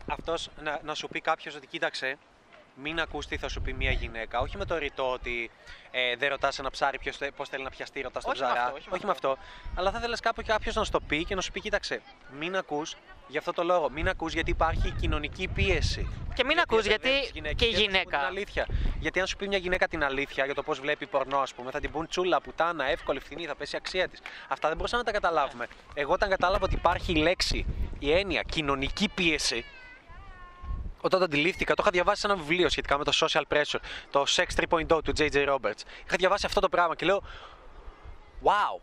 [0.07, 2.17] αυτός να, να σου πει κάποιος ότι κοίταξε,
[2.81, 4.39] μην ακούς τι θα σου πει μια γυναίκα.
[4.39, 5.51] Όχι με το ρητό ότι
[5.91, 6.99] ε, δεν ρωτάς ένα ψάρι
[7.35, 8.63] πώς θέλει να πιαστεί, ρωτάς τον Όχι με ψαρά.
[8.63, 9.37] αυτό, όχι με με αυτό.
[9.75, 12.01] Αλλά θα ήθελε κάπου κάποιος να σου το πει και να σου πει: Κοίταξε,
[12.39, 12.95] μην ακούς
[13.27, 13.89] για αυτό το λόγο.
[13.89, 16.07] Μην ακούς γιατί υπάρχει κοινωνική πίεση.
[16.33, 18.17] Και μην ακούς, γιατί αδερνεύεις τις γυναίκες και η δεν θα σου πούν γυναίκα.
[18.17, 18.67] Την αλήθεια.
[18.99, 21.71] Γιατί αν σου πει μια γυναίκα την αλήθεια για το πώς βλέπει πορνό, ας πούμε,
[21.71, 24.19] θα την πούν τσούλα, πουτάνα, εύκολη, φθηνή, θα πέσει η αξία της.
[24.47, 25.67] Αυτά δεν μπορούσαμε να τα καταλάβουμε.
[25.93, 27.65] Εγώ όταν κατάλαβα ότι υπάρχει η λέξη,
[27.99, 29.65] η έννοια κοινωνική πίεση,
[31.01, 33.79] όταν το αντιλήφθηκα, το είχα διαβάσει σε ένα βιβλίο σχετικά με το social pressure,
[34.11, 35.49] το Sex 3.0 του J.J.
[35.49, 35.81] Roberts.
[36.05, 37.23] Είχα διαβάσει αυτό το πράγμα και λέω,
[38.43, 38.79] wow,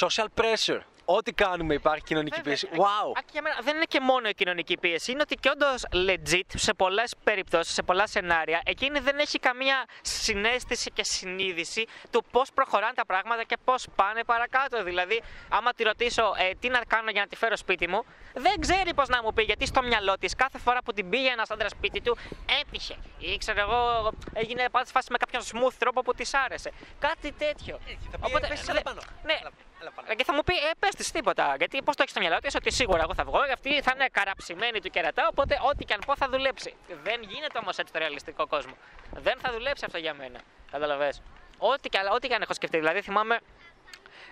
[0.00, 0.80] social pressure.
[1.10, 2.58] Ό,τι κάνουμε υπάρχει κοινωνική Βέβαια.
[2.60, 2.68] πίεση.
[2.72, 3.18] Wow.
[3.18, 5.10] Α, και για μένα δεν είναι και μόνο η κοινωνική πίεση.
[5.12, 9.84] Είναι ότι και όντως legit σε πολλές περιπτώσεις, σε πολλά σενάρια, εκείνη δεν έχει καμία
[10.02, 14.82] συνέστηση και συνείδηση του πώς προχωράνε τα πράγματα και πώς πάνε παρακάτω.
[14.84, 18.04] Δηλαδή, άμα τη ρωτήσω ε, τι να κάνω για να τη φέρω σπίτι μου,
[18.34, 21.28] δεν ξέρει πώς να μου πει γιατί στο μυαλό της κάθε φορά που την πήγε
[21.28, 22.16] ένας άντρας σπίτι του
[22.60, 22.96] έτυχε.
[23.18, 26.72] Ή ξέρω εγώ, έγινε πάση φάση με κάποιον smooth τρόπο που της άρεσε.
[26.98, 27.78] Κάτι τέτοιο.
[28.10, 29.00] θα πει, «Ε, πες, έλα πάνω.
[29.24, 29.67] Ναι, Έλα, έλα πάνω.
[30.16, 31.54] Και θα μου πει, ε, πες της τίποτα.
[31.58, 34.06] Γιατί πώς το έχεις στο μυαλό της, ότι σίγουρα εγώ θα βγω, αυτή θα είναι
[34.12, 36.74] καραψημένη του κερατά, οπότε ό,τι και αν πω θα δουλέψει.
[37.02, 38.76] Δεν γίνεται όμως έτσι το ρεαλιστικό κόσμο.
[39.12, 40.40] Δεν θα δουλέψει αυτό για μένα.
[40.70, 41.12] Καταλαβέ.
[41.58, 42.78] Ό,τι και, ό,τι και αν έχω σκεφτεί.
[42.78, 43.38] Δηλαδή θυμάμαι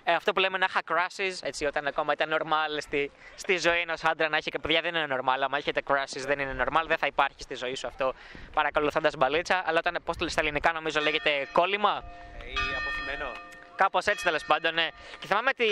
[0.09, 3.80] Ε, αυτό που λέμε να είχα crushes, έτσι, όταν ακόμα ήταν normal στη, στη ζωή
[3.80, 5.40] ενός άντρα να έχει και παιδιά δεν είναι normal.
[5.40, 8.14] Αν έχετε crushes δεν είναι normal, δεν θα υπάρχει στη ζωή σου αυτό
[8.53, 9.62] παρακολουθώντας μπαλίτσα.
[9.66, 12.05] Αλλά όταν, πώς το λες στα ελληνικά, νομίζω λέγεται κόλλημα.
[12.38, 13.55] Ή αποθυμένο.
[13.76, 14.88] Κάπως έτσι τέλος πάντων, ναι.
[15.18, 15.66] Και θυμάμαι τη,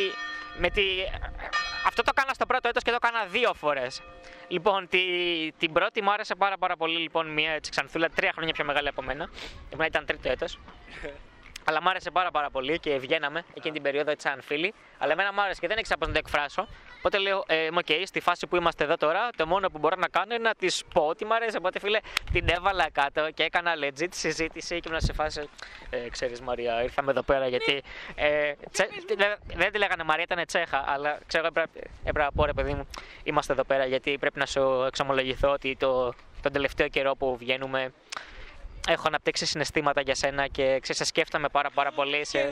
[0.58, 0.82] με τη.
[1.86, 4.02] Αυτό το κάνα στο πρώτο έτος και το έκανα δύο φορές.
[4.48, 5.00] Λοιπόν, τη,
[5.58, 6.98] την πρώτη μου άρεσε πάρα, πάρα πολύ.
[6.98, 9.28] Λοιπόν, μια έτσι ξανθούλα, τρία χρόνια πιο μεγάλη από μένα.
[9.70, 10.58] Εμένα ήταν τρίτο έτος.
[11.64, 14.74] Αλλά μ' άρεσε πάρα, πάρα πολύ και βγαίναμε εκείνη την περίοδο έτσι σαν φίλοι.
[14.98, 16.66] Αλλά εμένα μ' άρεσε και δεν ήξερα πώς να το εκφράσω.
[16.98, 20.08] Οπότε λέω, ε, οκ, στη φάση που είμαστε εδώ τώρα, το μόνο που μπορώ να
[20.08, 21.56] κάνω είναι να της πω ότι μ' αρέσει.
[21.56, 21.98] Οπότε φίλε,
[22.32, 25.48] την έβαλα κάτω και έκανα legit συζήτηση και ήμουν σε φάση.
[25.90, 27.82] Ε, Ξέρεις, Μαρία, ήρθαμε εδώ πέρα γιατί.
[28.14, 30.84] Ε, τσε, δεν- δεν τη λέγανε Μαρία, ήταν Τσέχα.
[30.86, 32.88] Αλλά ξέρω, έπρεπε, έπρεπε να πω ρε παιδί μου,
[33.22, 36.12] είμαστε εδώ πέρα γιατί πρέπει να σου εξομολογηθώ ότι το,
[36.42, 37.92] τον τελευταίο καιρό που βγαίνουμε
[38.88, 42.24] έχω αναπτύξει συναισθήματα για σένα και ξέρεις, σε σκέφτομαι πάρα, πάρα πολύ.
[42.24, 42.50] Σε,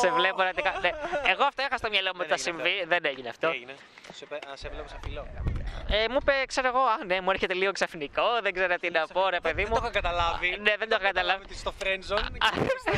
[0.00, 0.90] σε βλέπω να την κα- ναι.
[1.26, 3.48] Εγώ αυτό είχα στο μυαλό μου ότι θα έγινε συμβεί, δεν έγινε αυτό.
[4.06, 4.12] Τι έγινε.
[4.12, 5.26] Σε, πε- α, σε βλέπω σαν φιλό.
[5.88, 9.06] Ε, μου είπε, ξέρω εγώ, α, ναι, μου έρχεται λίγο ξαφνικό, δεν ξέρω τι να
[9.06, 9.74] πω, ρε παιδί Δεν μου.
[9.74, 10.48] το είχα καταλάβει.
[10.48, 11.44] Ναι, δεν το είχα καταλάβει.
[11.44, 12.28] ότι στο friend zone.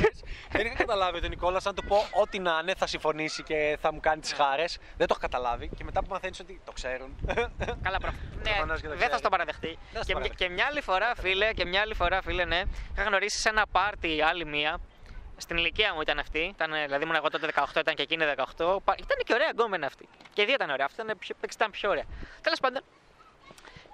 [0.56, 3.78] δεν είχα καταλάβει ότι ο Νικόλας, αν του πω ό,τι να είναι, θα συμφωνήσει και
[3.80, 4.78] θα μου κάνει τις χάρες.
[4.96, 5.68] Δεν το είχα καταλάβει.
[5.76, 7.16] Και μετά που μαθαίνεις ότι το ξέρουν.
[7.82, 8.10] Καλά, προ...
[8.42, 9.18] Προφανώς και ναι, το δεν θα ξέρει.
[9.18, 9.66] στο παραδεχτεί.
[9.68, 10.44] θα στο Και, μια- παραδεχτεί.
[10.44, 12.62] και μια άλλη φορά, φίλε, και μια άλλη φορά, φίλε, ναι,
[12.94, 14.78] είχα γνωρίσει σε ένα πάρτι άλλη μία.
[15.36, 16.38] Στην ηλικία μου ήταν αυτή.
[16.38, 18.24] Ήταν, δηλαδή, ήμουν εγώ τότε 18, ήταν και εκείνη
[18.56, 18.80] 18.
[18.84, 20.08] Πα- Ήταν και ωραία γκόμενα αυτή.
[20.32, 20.84] Και οι δύο ήταν ωραία.
[20.86, 22.04] Αυτή ήταν πιο, ήταν πιο ωραία.
[22.42, 22.82] Τέλος πάντων.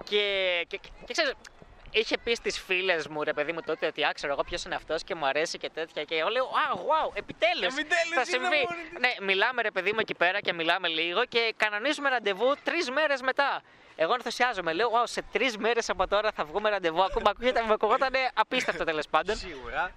[0.05, 1.33] Και, και, και, και ξέρεις,
[1.91, 5.05] είχε πει στις φίλες μου, ρε παιδί μου, τότε ότι άξερα εγώ ποιος είναι αυτός
[5.05, 6.05] και μου αρέσει και τέτοια.
[6.05, 7.73] Και εγώ λέω, Α, wow, επιτέλους!
[7.79, 8.67] Επιτέλους, Θα είναι συμβεί.
[8.69, 8.99] μόνη της.
[8.99, 13.21] Ναι, μιλάμε ρε παιδί μου εκεί πέρα και μιλάμε λίγο και κανονίζουμε ραντεβού τρεις μέρες
[13.21, 13.63] μετά.
[14.03, 17.03] Εγώ ενθουσιάζομαι, λέω, wow, σε τρεις μέρες από τώρα θα βγούμε ραντεβού.
[17.03, 19.37] Ακόμα ακούγεται, μου ακουγόταν απίστευτο τέλος πάντων.
[19.37, 19.93] Σίγουρα.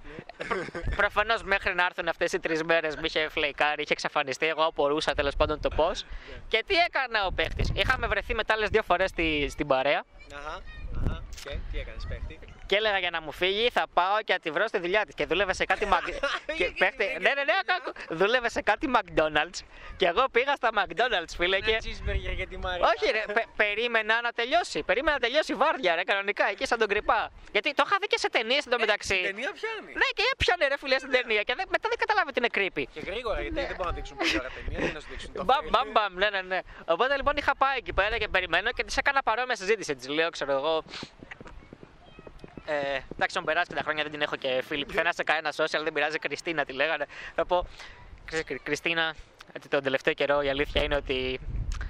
[0.95, 4.45] Προφανώς μέχρι να έρθουν αυτές οι τρεις μέρες με είχε φλεϊκάρει, είχε εξαφανιστεί.
[4.45, 6.05] Εγώ απορούσα τέλος πάντων το πώς.
[6.47, 7.71] και τι έκανα ο παίχτης.
[7.75, 10.03] Είχαμε βρεθεί μετά άλλες δύο φορές στη, στην παρέα
[10.33, 10.61] Αχα.
[11.05, 11.23] Αχα.
[11.43, 14.51] Και τι έκανες, παίχτη; Και έλεγα για να μου φύγει θα πάω και θα τη
[14.51, 15.15] βρω στη δουλειά της.
[15.15, 15.85] Και δούλευε σε κάτι.
[15.85, 16.03] Μακ...
[16.57, 18.15] και παίχτη, ναι, ναι, ναι, άκου, άκου.
[18.15, 19.59] Δούλευε σε κάτι McDonald's.
[19.97, 21.59] Και εγώ πήγα στα McDonald's, φίλε.
[21.59, 21.69] Και...
[21.71, 22.85] Ένα cheeseburger για τη Μαρία.
[22.95, 24.83] Όχι, ρε, πε- περίμενα να τελειώσει.
[24.83, 27.31] Περίμενα να τελειώσει η βάρδια, ρε, κανονικά, εκεί σαν τον κρυπά.
[27.51, 29.15] Γιατί το είχα δει και σε ταινίες εντωμεταξύ.
[29.15, 29.91] Η ταινία πιάνει.
[29.93, 32.83] Ναι, και έπιανε ρε φιλέ στην ταινία και δεν- μετά δεν καταλάβει ότι είναι creepy.
[32.93, 34.79] Και γρήγορα, γιατί δεν μπορούν να δείξουν πολύ ώρα ταινία.
[34.87, 35.33] Τι να σου δείξουν.
[35.33, 35.69] το Μπαμ, film.
[35.71, 36.59] μπαμ, μπαμ, ναι, ναι, ναι.
[36.85, 39.95] Οπότε λοιπόν είχα πάει εκεί πέρα και περιμένω και τη έκανα παρόμοια συζήτηση.
[39.95, 40.83] Της λέω, ξέρω εγώ.
[42.65, 45.53] Ε, εντάξει, μου περάσει και τα χρόνια δεν την έχω και φίλη πουθενά σε κανένα
[45.55, 46.17] social, δεν πειράζει.
[46.19, 47.05] Κριστίνα τη λέγανε.
[47.35, 47.67] Θα πω,
[48.25, 49.15] «Ξέρεις, Κρι- Κριστίνα,
[49.55, 51.39] ότι τον τελευταίο καιρό η αλήθεια είναι ότι.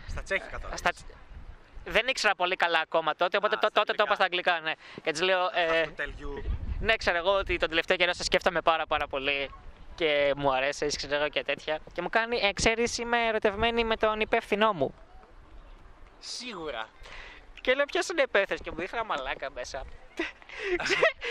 [0.10, 0.78] Στα τσέχικα τώρα.
[0.78, 0.90] Στα...
[1.86, 4.52] Δεν ήξερα πολύ καλά ακόμα τότε, οπότε Α, το- στα τότε το είπα αγγλικά.
[4.52, 5.02] στα αγγλικά, ναι.
[5.04, 6.52] Και της λέω, ε, Το tell you.
[6.80, 9.50] ναι, ξέρω εγώ ότι τον τελευταίο καιρό σε σκέφτομαι πάρα πάρα πολύ
[9.96, 11.80] και μου αρέσει, ξέρω εγώ και τέτοια.
[11.94, 14.94] Και μου κάνει, ε, ξέρεις, είμαι ερωτευμένη με τον υπεύθυνό μου.
[16.20, 16.88] Σίγουρα.
[17.66, 19.84] Και λέω, ποιος είναι υπεύθυνος και μου δείχνει ένα μαλάκα μέσα.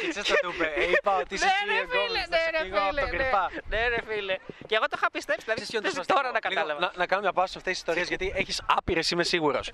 [0.01, 0.73] Και ξέρεις τι του είπε.
[0.77, 2.89] Ε, Είπα ότι είσαι ναι, εσύ ρε φίλε, εγκόμενος, θα ναι, σε ρε φύγω από
[2.89, 3.17] φίλε, τον ναι.
[3.17, 3.51] κρυπά.
[3.69, 4.37] Ναι, ρε φίλε.
[4.69, 6.19] Και εγώ το είχα πιστέψει, δηλαδή, Ξέρεις ποιο είναι το δεν σπαστικό.
[6.19, 6.81] τώρα να Λίγο, κατάλαβα.
[6.81, 9.71] Να, να κάνω μια πάση σε αυτές τις ιστορίες γιατί έχεις άπειρες, είμαι σίγουρος.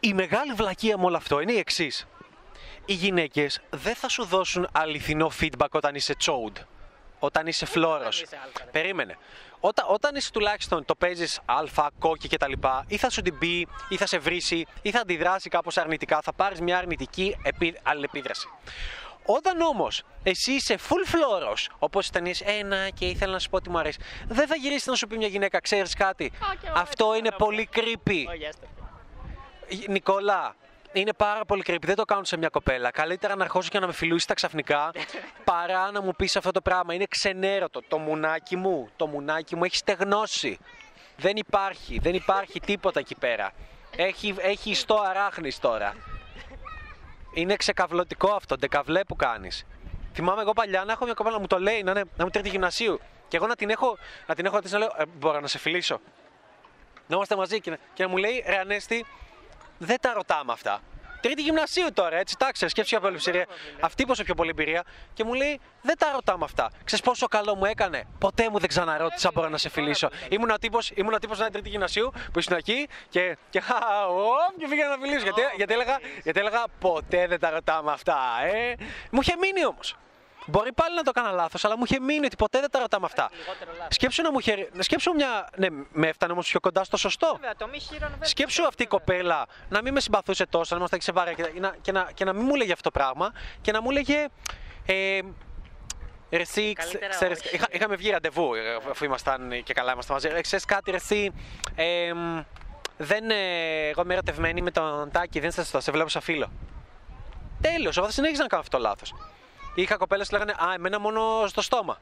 [0.00, 2.06] Η μεγάλη βλακεία με όλο αυτό είναι η εξής.
[2.84, 6.56] Οι γυναίκες δεν θα σου δώσουν αληθινό feedback όταν είσαι τσόουντ.
[7.18, 8.22] Όταν είσαι φλόρος.
[8.22, 8.70] είσαι αλφα, ρε.
[8.70, 9.18] Περίμενε.
[9.60, 12.52] Όταν, όταν είσαι τουλάχιστον το παίζεις αλφα, κόκκι κτλ.,
[12.86, 16.32] ή θα σου την πει, ή θα σε βρίσει, ή θα αντιδράσει κάπως αρνητικά, θα
[16.32, 18.48] πάρεις μια αρνητική επί, αλληλεπίδραση.
[19.24, 23.56] Όταν όμως εσύ είσαι full φλόρος, όπως οι ταινίε Ένα και ήθελα να σου πω
[23.56, 23.98] ότι μου αρέσει,
[24.28, 26.24] δεν θα γυρίσει να σου πει μια γυναίκα, ξέρεις κάτι.
[26.24, 27.44] Α, και εγώ Αυτό έτσι είναι κάνω.
[27.44, 28.24] πολύ creepy.
[28.32, 28.66] Όχι, άστο.
[29.88, 30.56] Νικόλα,
[31.00, 31.82] είναι πάρα πολύ creepy.
[31.82, 32.90] Δεν το κάνουν σε μια κοπέλα.
[32.90, 34.90] Καλύτερα να αρχίσω και να με φιλούσει τα ξαφνικά
[35.44, 36.94] παρά να μου πεις αυτό το πράγμα.
[36.94, 37.82] Είναι ξενέρωτο.
[37.88, 40.58] Το μουνάκι μου, το μουνάκι μου έχει στεγνώσει.
[41.16, 43.52] Δεν υπάρχει, δεν υπάρχει τίποτα εκεί πέρα.
[43.96, 45.94] Έχει, έχει ιστό αράχνης τώρα.
[47.32, 49.66] Είναι ξεκαυλωτικό αυτό, ντεκαβλέ που κάνεις.
[50.12, 52.30] Θυμάμαι εγώ παλιά να έχω μια κοπέλα να μου το λέει, να, είναι, να μου
[52.30, 53.00] τρίτη γυμνασίου.
[53.28, 55.58] Και εγώ να την έχω, να την έχω ρωτήσει να λέω, «Ε, μπορώ να σε
[55.58, 56.00] φιλήσω.
[57.06, 59.06] Να είμαστε μαζί και να, και να μου λέει, ρε Ανέστη,
[59.78, 60.80] δεν τα ρωτάμε αυτά.
[61.20, 63.46] Τρίτη γυμνασίου τώρα, έτσι, τάξε, σκέψη για πολυψηρία.
[63.80, 64.84] Αυτή πόσο πιο πολύ εμπειρία.
[65.12, 66.70] Και μου λέει, δεν τα ρωτάμε αυτά.
[66.84, 70.08] Ξέρεις πόσο καλό μου έκανε; Ποτέ μου δεν ξαναρώτησα, μπορώ να σε φιλήσω.
[70.28, 73.36] Ήμουν ο τύπος ήμουν ο τύπος να είναι τρίτη γυμνασίου που ήσουν εκεί και.
[73.50, 75.22] και, χα, οπ, και πήγα να φιλήσω.
[75.22, 78.18] Γιατί, γιατί, έλεγα, γιατί έλεγα, ποτέ δεν τα ρωτάμε αυτά,
[78.52, 78.74] ε.
[79.10, 79.96] Μου είχε μείνει όμως.
[80.50, 83.06] Μπορεί πάλι να το έκανα λάθος, αλλά μου είχε μείνει ότι ποτέ δεν τα ρωτάμε
[83.06, 83.28] αυτά.
[83.32, 83.94] Λιγότερο λάθος.
[83.94, 84.68] Σκέψου να μου είχε.
[84.78, 85.48] Σκέψου μια.
[85.56, 87.32] Ναι, με έφτανε όμως πιο κοντά στο σωστό.
[87.34, 88.28] Βέβαια, το μη χείρον, βέβαια.
[88.28, 91.60] Σκέψου αυτή η κοπέλα να μην με συμπαθούσε τόσο, να ήμασταν και σε βάρια και
[91.60, 94.26] να, και, να, και να μην μου λέγε αυτό το πράγμα και να μου λέγε.
[94.86, 95.20] Ε,
[96.30, 97.54] Ρε εσύ, Καλύτερα ξέρεις, όχι.
[97.54, 100.28] είχα, είχαμε βγει ραντεβού ε, αφού ήμασταν και καλά ήμασταν μαζί.
[100.28, 101.32] Ε, Ξέρεις κάτι, ρε εσύ,
[101.74, 102.40] ε, μ,
[102.96, 106.50] δεν, ε, εγώ είμαι ερωτευμένη με τον Τάκη, δεν σε σε βλέπω σαν φίλο.
[107.60, 109.14] Τέλος, εγώ θα συνέχιζα να κάνω αυτό το λάθος.
[109.80, 112.00] Είχα κοπέλες που λέγανε, α, εμένα μόνο στο στόμα.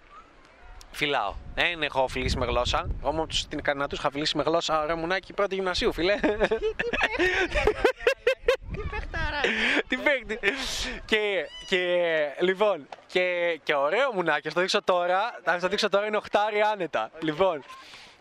[0.93, 1.35] Φυλάω.
[1.55, 2.87] Δεν έχω φιλήσει με γλώσσα.
[3.03, 4.87] Εγώ μόνο τους- την κανένα τους είχα φιλήσει με γλώσσα.
[4.87, 6.15] Ρε μουνάκι πρώτη γυμνασίου, φιλέ.
[8.73, 9.41] Τι παιχτάρα.
[9.89, 10.39] Τι παίκτη.
[11.05, 12.07] Και, και
[12.41, 15.41] λοιπόν, και, και ωραίο μουνάκι, θα το δείξω τώρα.
[15.45, 17.11] Θα το δείξω τώρα, είναι οχτάρι άνετα.
[17.21, 17.65] Λοιπόν,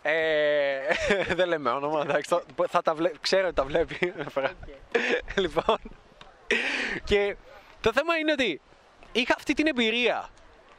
[0.01, 0.78] ε,
[1.38, 4.14] δεν λέμε όνομα, εντάξει, το- θα τα βλέ, ξέρω ότι τα βλέπει.
[5.36, 5.78] λοιπόν,
[7.03, 7.36] και
[7.82, 8.62] το θέμα είναι ότι
[9.20, 10.30] είχα αυτή την εμπειρία.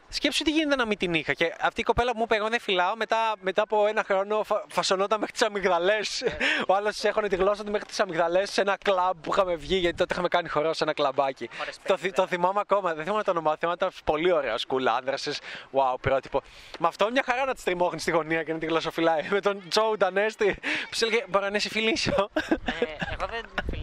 [0.09, 1.33] Σκέψου τι γίνεται να μην την είχα.
[1.33, 2.97] Και αυτή η κοπέλα που μου είπε: Εγώ δεν φυλάω.
[2.97, 6.25] Μετά, μετά από ένα χρόνο φα, φασωνόταν μέχρι τις αμυγδαλές.
[6.67, 9.77] Ο άλλος έχωνε τη γλώσσα του μέχρι τις αμυγδαλές σε ένα κλαμπ που είχαμε βγει.
[9.77, 11.49] Γιατί τότε είχαμε κάνει χορό σε ένα κλαμπάκι.
[11.61, 12.95] Ωραία, Το, θυ- το θυμάμαι ακόμα.
[12.95, 13.71] Δεν θυμάμαι το όνομά του.
[13.73, 14.95] Ήταν πολύ ωραία σκούλα.
[14.95, 15.33] Άνδρασε.
[15.73, 16.43] Wow, πρότυπο.
[16.79, 19.23] Με αυτό μια χαρά να τη τριμώχνεις στη γωνία και να τη γλωσσοφυλάει.
[19.31, 20.55] Με τον Τζόου Ντανέστη
[20.91, 22.29] που σου έλεγε: Μπορώ να σε φιλήσω.
[22.35, 23.76] Ε, εγώ δεν φυλάω με γλώσσα.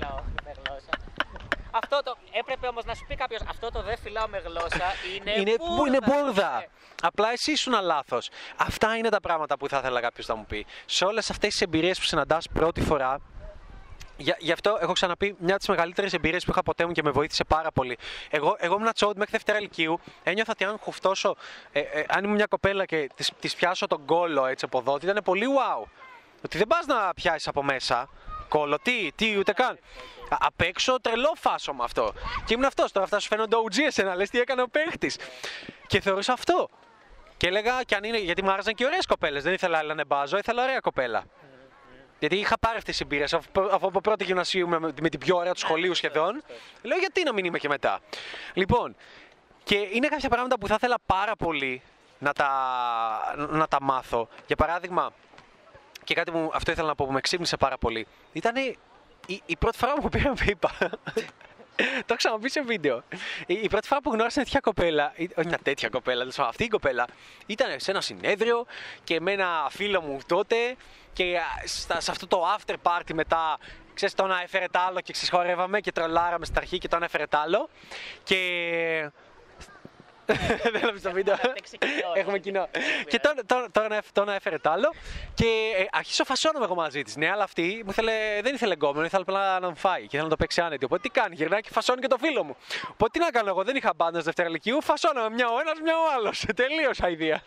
[1.76, 3.42] Αυτό το έπρεπε όμως να σου πει κάποιος.
[3.50, 5.32] Αυτό το δεν φυλάω με γλώσσα είναι.
[5.32, 6.62] είναι, που είναι μπουρδα.
[6.62, 6.70] Ε,
[7.02, 8.30] Απλά εσύ ήσουν λάθος.
[8.58, 10.66] Αυτά είναι τα πράγματα που θα ήθελα κάποιος να μου πει.
[10.86, 13.20] Σε όλες αυτές τις εμπειρίες που συναντάς πρώτη φορά,
[14.18, 17.04] για, γι' αυτό έχω ξαναπεί μια από τις μεγαλύτερες εμπειρίες που είχα ποτέ μου και
[17.04, 17.98] με βοήθησε πάρα πολύ.
[18.30, 20.00] Εγώ, εγώ ήμουν τσόντ μέχρι Δευτέρα Λυκείου.
[20.24, 21.36] Ένιωθα ότι αν χουφτώσω,
[21.72, 23.10] ε, ε, αν ήμουν μια κοπέλα και
[23.40, 25.88] της πιάσω τον κόλο έτσι από εδώ, ότι ήταν πολύ wow.
[26.46, 28.10] Ότι δεν πας να πιάσεις από μέσα
[28.58, 29.80] κόλο, τι, τι, ούτε καν.
[30.30, 32.14] Α- Απ' έξω τρελό φάσο με αυτό.
[32.46, 32.92] Και ήμουν αυτός.
[32.92, 35.18] Τώρα αυτά σου φαίνονται OG εσένα, λες τι έκανε ο παίχτης.
[35.88, 36.70] Και θεωρούσα αυτό.
[37.38, 39.44] Και έλεγα, και αν είναι, γιατί μου άρεσαν και ωραίες κοπέλες.
[39.44, 41.24] Δεν ήθελα άλλα να μπάζω, ήθελα ωραία κοπέλα.
[42.20, 43.40] Γιατί είχα πάρει αυτές τις εμπειρίε αφού
[43.72, 46.44] αφού από πρώτη γυμνασίου με, με την πιο ωραία του σχολείου σχεδόν.
[46.82, 48.00] Λέω, γιατί να μην είμαι και μετά.
[48.54, 48.96] Λοιπόν,
[49.64, 51.82] και είναι κάποια πράγματα που θα ήθελα πάρα πολύ
[52.20, 52.50] να τα,
[53.50, 54.28] να τα μάθω.
[54.48, 55.14] Για παράδειγμα,
[56.04, 58.08] και κάτι που αυτό ήθελα να πω που με ξύπνησε πάρα πολύ.
[58.34, 58.56] Ήταν
[59.26, 60.72] η, η πρώτη φορά που πήρα πίπα.
[61.76, 63.04] Το έχω ξαναπεί σε βίντεο.
[63.46, 66.36] Η, η πρώτη φορά που γνώρισα μια τέτοια κοπέλα, ή- όχι μια τέτοια κοπέλα, τέλος
[66.36, 67.06] πάντων, αυτή η κοπέλα
[67.46, 68.66] ήταν σε ένα συνέδριο
[69.04, 70.56] και με ένα φίλο μου τότε
[71.14, 73.58] και α, στα- σε αυτό το after party μετά,
[73.94, 77.06] ξέρεις, το ένα έφερε τ' άλλο και ξεσχορεύαμε και τρολάραμε στην αρχή και το ένα
[77.06, 77.70] έφερε τ' άλλο.
[78.24, 78.40] Και
[80.26, 81.36] δεν έβλεπες το βίντεο.
[81.54, 82.40] παίξει κοινό, Έχουμε ε.
[82.40, 82.68] κοινό.
[83.08, 84.94] Και τώρα, τώρα, τώρα, να έφ- τώρα να έφερε τ' άλλο.
[85.34, 85.46] Και
[85.78, 87.16] ε, αρχίσω φασώνομαι εγώ μαζί της.
[87.16, 90.24] Ναι, αλλά αυτή μου ήθελε, δεν ήθελε γκόμενο, ήθελε απλά να μου φάει και ήθελε
[90.24, 90.86] να το παίξει άνετη.
[90.86, 92.56] Οπότε τι κάνει, γυρνάει και φασώνει και το φίλο μου.
[92.92, 95.94] Οπότε τι να κάνω εγώ, δεν είχα μπάντα Δευτέρα Λυκείου, φασώναμε μια ο ένας, μια
[95.98, 96.46] ο άλλος.
[96.56, 97.42] Τελείωσα ιδέα.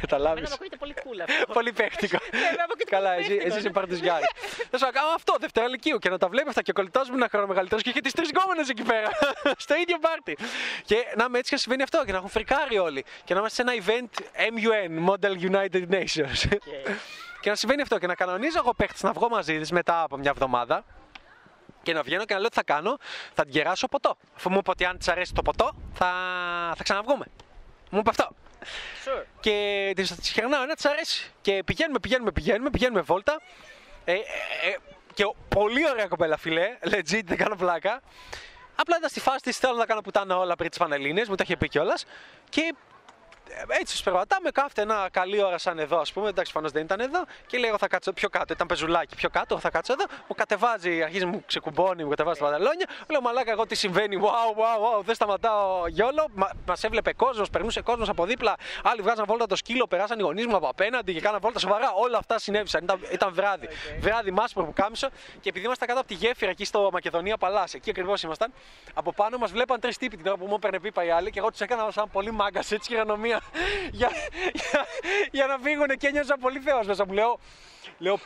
[0.00, 0.38] Καταλάβεις.
[0.38, 1.52] Εμένα μου ακούγεται πολύ cool αυτό.
[1.58, 2.18] Πολύ παίχτικο.
[2.32, 3.60] εμένα μου ακούγεται Καλά, πολύ εσύ, παίχτικο, εσύ ναι.
[3.60, 4.24] είσαι παρτιζιάρη.
[4.70, 7.46] Θα σου κάνω αυτό, Δευτέρα Λυκείου και να τα βλέπει αυτά και κολλητάζουμε ένα χρόνο
[7.46, 9.08] μεγαλύτερος και είχε τις τρεις γκόμενες εκεί πέρα.
[9.56, 10.36] στο ίδιο πάρτι.
[10.84, 13.04] Και να είμαι έτσι και να συμβαίνει αυτό και να έχουν φρικάρει όλοι.
[13.24, 14.20] Και να είμαστε σε ένα event
[14.54, 16.56] MUN, Model United Nations.
[17.40, 20.16] και να συμβαίνει αυτό και να κανονίζω εγώ παίχτη να βγω μαζί της μετά από
[20.16, 20.84] μια εβδομάδα.
[21.82, 22.96] Και να βγαίνω και να λέω τι θα κάνω,
[23.34, 24.16] θα την κεράσω ποτό.
[24.36, 26.06] Αφού μου είπε ότι αν της αρέσει το ποτό, θα,
[26.76, 27.24] θα ξαναβγούμε.
[27.90, 28.28] Μου είπε αυτό.
[29.04, 29.24] Sure.
[29.40, 31.30] Και της της χαιρνάω ένα, της αρέσει.
[31.40, 33.40] Και πηγαίνουμε, πηγαίνουμε, πηγαίνουμε, πηγαίνουμε βόλτα.
[34.04, 34.20] Ε, ε, ε,
[35.14, 36.76] και ο- πολύ ωραία κοπέλα, φιλέ.
[36.84, 38.00] Legit, δεν κάνω πλάκα.
[38.74, 41.42] Απλά ήταν στη φάση της, θέλω να κάνω πουτάνα όλα πριν τις Πανελλήνιες, μου τα
[41.46, 42.04] είχε πει κιόλας.
[42.48, 42.74] Και ε,
[43.68, 46.28] έτσι τους περπατάμε, κάθεται ένα καλή ώρα σαν εδώ, ας πούμε.
[46.28, 47.24] Εντάξει, φανώς δεν ήταν εδώ.
[47.46, 48.52] Και λέει: Εγώ θα κάτσω πιο κάτω.
[48.52, 50.04] Ήταν πεζουλάκι πιο κάτω, εγώ θα κάτσω εδώ.
[50.28, 52.86] Μου κατεβάζει, αρχίζει μου ξεκουμπώνει, μου κατεβάζει τα πανταλόνια.
[53.10, 54.18] Λέω: Μαλάκα, εγώ τι συμβαίνει.
[54.20, 56.26] Wow, wow, wow, δεν σταματάω γιόλο.
[56.34, 58.54] Μα μας έβλεπε κόσμος, περνούσε κόσμος από δίπλα.
[58.82, 61.92] Άλλοι βγάζαν βόλτα το σκύλο, περάσαν οι γονείς μου από απέναντι και κάναν βόλτα σοβαρά.
[61.92, 62.82] Όλα αυτά συνέβησαν.
[62.82, 63.68] Ήταν, ήταν βράδυ.
[64.00, 65.08] Βράδυ μάσπρο που κάμισο.
[65.40, 68.52] Και επειδή ήμασταν κάτω από τη γέφυρα εκεί στο Μακεδονία Παλάς, εκεί ακριβώς ήμασταν,
[68.94, 71.38] από πάνω μας βλέπαν τρεις τύποι την ώρα που μου έπαιρνε πίπα οι άλλοι και
[71.38, 73.41] εγώ τους έκανα σαν πολύ μάγκας έτσι χειρονομία
[73.90, 74.10] για,
[74.52, 74.86] για,
[75.30, 77.12] για να φύγουν και ένιωσα πολύ θεός μέσα μου.
[77.12, 77.38] Λέω,
[77.98, 78.18] λέω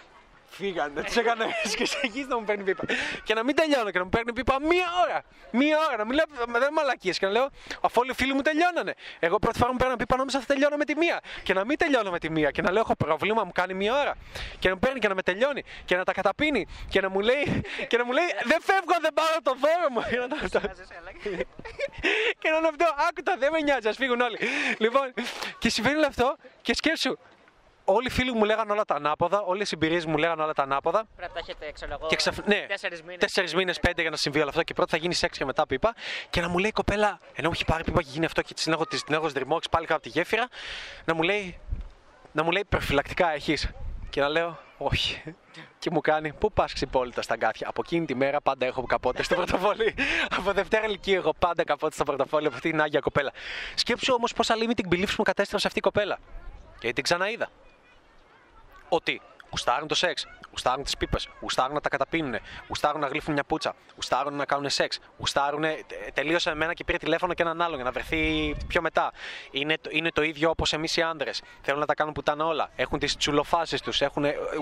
[0.48, 2.84] φύγανε, τους έκανα έτσι και συνεχίζει να μου παίρνει πίπα.
[3.24, 5.22] Και να μην τελειώνω και να μου παίρνει πίπα μία ώρα.
[5.50, 6.24] Μία ώρα, να μην λέω
[6.60, 7.48] δεν μαλακίες και να λέω
[7.80, 8.94] αφού όλοι οι φίλοι μου τελειώνανε.
[9.18, 11.20] Εγώ πρώτη φορά μου παίρνω πίπα νόμιζα θα τελειώνω με τη μία.
[11.42, 14.00] Και να μην τελειώνω με τη μία και να λέω έχω πρόβλημα, μου κάνει μία
[14.00, 14.14] ώρα.
[14.58, 17.20] Και να μου παίρνει και να με τελειώνει και να τα καταπίνει και να μου
[17.20, 20.02] λέει, και να μου λέει δεν φεύγω, δεν πάρω το δώρο μου.
[20.10, 20.60] Και να το-
[22.38, 24.38] και να είναι αυτό, άκουτα, δεν με νοιάζει, ας φύγουν όλοι.
[24.78, 25.14] λοιπόν,
[25.58, 27.18] και συμβαίνει όλο αυτό και σκέψου,
[27.86, 30.62] όλοι οι φίλοι μου λέγανε όλα τα ανάποδα, όλε οι εμπειρίε μου λέγανε όλα τα
[30.62, 31.06] ανάποδα.
[31.16, 32.38] Πρέπει να τα έχετε, ξέρω εγώ, Και ξαφ...
[32.46, 33.18] ναι, τέσσερις μήνες.
[33.18, 34.62] τέσσερις μήνες, πέντε για να συμβεί όλο αυτό.
[34.62, 35.94] Και πρώτα θα γίνει σεξ και μετά πίπα.
[36.30, 38.54] Και να μου λέει η κοπέλα, ενώ μου έχει πάρει πίπα και γίνει αυτό και
[38.54, 40.48] την έχω, την έχω σδρυμώξει πάλι κάτω από τη γέφυρα,
[41.04, 41.58] να μου λέει,
[42.32, 43.70] να μου λέει προφυλακτικά έχεις.
[44.10, 45.22] Και να λέω, Όχι.
[45.78, 47.68] Και μου κάνει, πού πας ξυπόλυτα στα γκάθια.
[47.68, 49.94] Από εκείνη τη μέρα πάντα έχω καπότες στο πορτοφόλι.
[50.38, 53.32] από Δευτέρα ηλικία έχω πάντα καπότες στο πορτοφόλι από αυτή την άγια κοπέλα.
[53.74, 56.18] Σκέψου όμως πόσα limiting beliefs μου κατέστρεψε αυτή η κοπέλα.
[56.78, 57.48] Και την ξαναείδα.
[58.88, 59.20] Ότι
[59.56, 62.34] γουστάρουν το σεξ, γουστάρουν τις πίπες, γουστάρουν να τα καταπίνουν,
[62.68, 65.64] γουστάρουν να γλύφουν μια πούτσα, γουστάρουν να κάνουν σεξ, γουστάρουν.
[66.14, 69.12] Τελείωσε με μένα και πήρε τηλέφωνο και έναν άλλον για να βρεθεί πιο μετά.
[69.50, 71.42] Είναι, το- είναι το ίδιο όπως εμείς οι άντρες.
[71.62, 72.70] Θέλουν να τα κάνουν πουτάνα όλα.
[72.76, 74.02] Έχουν τις τσουλοφάσεις τους,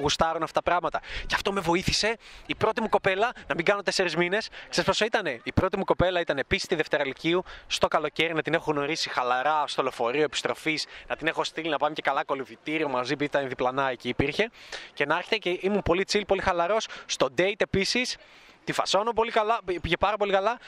[0.00, 1.00] γουστάρουν αυτά τα πράγματα.
[1.26, 2.16] Και αυτό με βοήθησε
[2.46, 4.48] η πρώτη μου κοπέλα να μην κάνω τέσσερις μήνες.
[4.68, 5.26] Ξέρεις πόσο ήταν.
[5.42, 9.10] Η πρώτη μου κοπέλα ήταν επίσης τη Δευτέρα Λυκείου, στο καλοκαίρι να την έχω γνωρίσει
[9.10, 13.24] χαλαρά στο λεωφορείο επιστροφής, να την έχω στείλει να πάμε και καλά κολυβητήριο μαζί, επειδή
[13.24, 14.50] ήταν διπλανά εκεί υπήρχε.
[14.92, 16.88] Και να έρχεται και ήμουν πολύ chill, πολύ χαλαρός.
[17.06, 18.16] Στο date επίσης,
[18.64, 20.58] τη φασώνω πολύ καλά, πήγε πάρα πολύ καλά.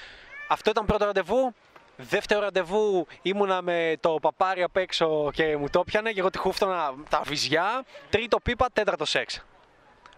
[0.48, 1.54] Αυτό ήταν πρώτο ραντεβού.
[1.96, 6.38] Δεύτερο ραντεβού ήμουνα με το παπάρι απ' έξω και μου το πιανε και εγώ τη
[6.38, 7.84] χούφτωνα τα βυζιά.
[8.10, 9.44] Τρίτο πίπα, τέταρτο σεξ.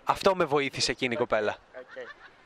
[0.05, 1.57] Αυτό με βοήθησε εκείνη η κοπέλα.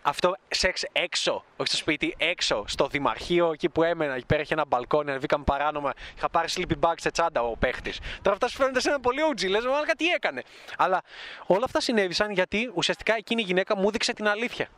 [0.03, 4.15] Αυτό σεξ έξω, όχι στο σπίτι, έξω, στο δημαρχείο εκεί που έμενα.
[4.15, 5.93] Εκεί πέρα είχε ένα μπαλκόνι, ανεβήκαμε παράνομα.
[6.17, 8.01] Είχα πάρει sleeping bag σε τσάντα ο παίχτης.
[8.23, 10.43] Τώρα αυτά σου φαίνονται σε ένα πολύ OG, λες, μάλλον τι έκανε.
[10.77, 11.03] Αλλά
[11.47, 14.69] όλα αυτά συνέβησαν γιατί ουσιαστικά εκείνη η γυναίκα μου έδειξε την αλήθεια.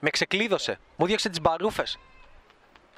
[0.00, 0.78] Με ξεκλείδωσε.
[0.96, 1.98] Μου διέξε τις μπαρούφες.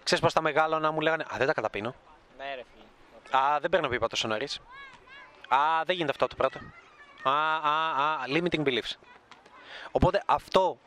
[0.02, 1.94] Ξέρεις πώς τα μεγάλωνα μου λέγανε Α, δεν τα καταπίνω.
[2.36, 3.38] Ναι, ρε φίλε.
[3.42, 4.60] Α, δεν παίρνω πίπα τόσο νωρίς.
[5.48, 6.58] Α, δεν γίνεται αυτό το πρώτο.
[7.22, 8.92] Α, α, α, limiting beliefs.
[9.96, 10.78] Οπότε αυτό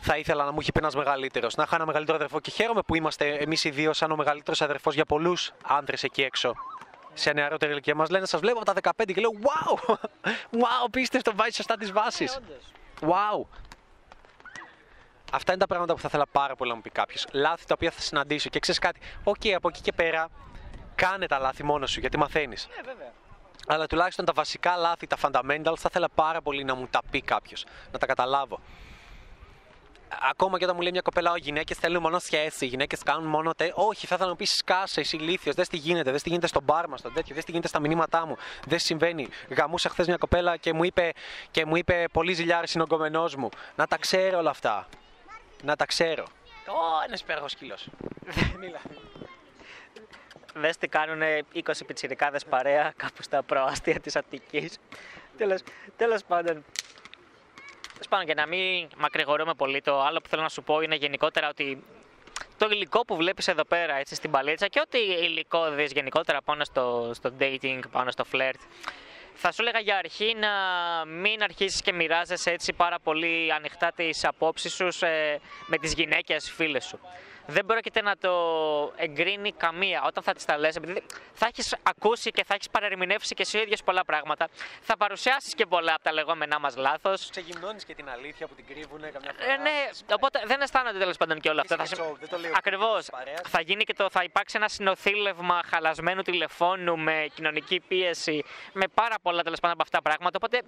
[0.00, 1.54] θα ήθελα να μου είχε πει ένας μεγαλύτερος.
[1.54, 4.62] Να είχα ένα μεγαλύτερο αδερφό και χαίρομαι που είμαστε εμείς οι δύο σαν ο μεγαλύτερος
[4.62, 6.54] αδερφός για πολλούς άντρες εκεί έξω.
[7.14, 9.94] Σε νεαρότερη ηλικία μας λένε, σας βλέπω από τα 15 και λέω Wow!
[10.62, 12.38] Wow, απίστευτο, βάζεις σωστά τις βάσεις.
[13.00, 13.46] Wow!
[15.32, 17.26] Αυτά είναι τα πράγματα που θα ήθελα πάρα πολύ να μου πει κάποιος.
[17.32, 19.00] Λάθη τα οποία θα συναντήσω και ξέρεις κάτι.
[19.24, 20.28] Οκ, από εκεί και πέρα,
[20.94, 22.68] κάνε τα λάθη μόνος σου γιατί μαθαίνεις.
[22.76, 23.12] Ναι, βέβαια.
[23.70, 27.20] Αλλά τουλάχιστον τα βασικά λάθη, τα fundamentals, θα ήθελα πάρα πολύ να μου τα πει
[27.20, 28.60] κάποιος, να τα καταλάβω.
[30.30, 33.28] Ακόμα και όταν μου λέει μια κοπέλα, οι γυναίκες θέλουν μόνο σχέση, οι γυναίκες κάνουν
[33.28, 33.72] μόνο τε.
[33.74, 36.46] Όχι, θα ήθελα να μου πεις σκάσε, είσαι ηλίθιος, δες τι γίνεται, δες τι γίνεται
[36.46, 39.28] στον μπαρ μας, στον τέτοιο, δες τι γίνεται στα μηνύματά μου, δε συμβαίνει.
[39.48, 41.12] Γαμούσα χθες μια κοπέλα και μου είπε,
[41.50, 43.48] και μου είπε πολύ ζηλιάρης είναι ο γκομενός μου.
[43.76, 44.88] Να τα ξέρω όλα αυτά.
[45.62, 46.24] Να τα ξέρω.
[46.68, 47.88] Ω, ένας υπέροχο σκύλος.
[48.60, 48.80] Μίλα.
[50.60, 51.22] Δες τι κάνουν
[51.54, 54.78] 20 πιτσιρικάδες παρέα κάπου στα προάστια της Αττικής.
[55.36, 55.60] τέλος,
[55.96, 56.64] τέλος πάντων.
[57.92, 60.94] Τέλος πάντων, για να μην μακρηγορούμε πολύ, το άλλο που θέλω να σου πω είναι
[60.94, 61.82] γενικότερα ότι
[62.58, 66.64] το υλικό που βλέπεις εδώ πέρα έτσι, στην παλίτσα και ό,τι υλικό δεις γενικότερα πάνω
[66.64, 68.58] στο, στο dating, πάνω στο flirt,
[69.34, 70.50] θα σου έλεγα για αρχή να
[71.06, 76.50] μην αρχίσεις και μοιράζεσαι έτσι πάρα πολύ ανοιχτά τις απόψεις σου σε- με τις γυναίκες
[76.50, 76.98] φίλες σου.
[77.50, 78.32] Δεν πρόκειται να το
[78.96, 83.34] εγκρίνει καμία όταν θα της τα λες, επειδή θα έχεις ακούσει και θα έχεις παρερμηνεύσει
[83.34, 84.48] και εσύ ο ίδιος πολλά πράγματα.
[84.80, 87.30] Θα παρουσιάσεις και πολλά από τα λεγόμενά μας λάθος.
[87.30, 89.52] Ξεγυμνώνει και την αλήθεια που την κρύβουν καμιά φορά.
[89.52, 91.82] Ε, ναι, οπότε δεν αισθάνονται τέλος πάντων και όλα αυτά.
[91.82, 92.98] Είσαι show, δεν το λέω Ακριβώς.
[92.98, 93.40] της παρέας.
[93.48, 99.14] Θα γίνει και το, θα υπάρξει ένα συνοθήλευμα χαλασμένου τηλεφώνου με κοινωνική πίεση, με πάρα
[99.22, 100.38] πολλά τέλος πάντων από αυτά τα πράγματα.
[100.42, 100.62] Οπότε,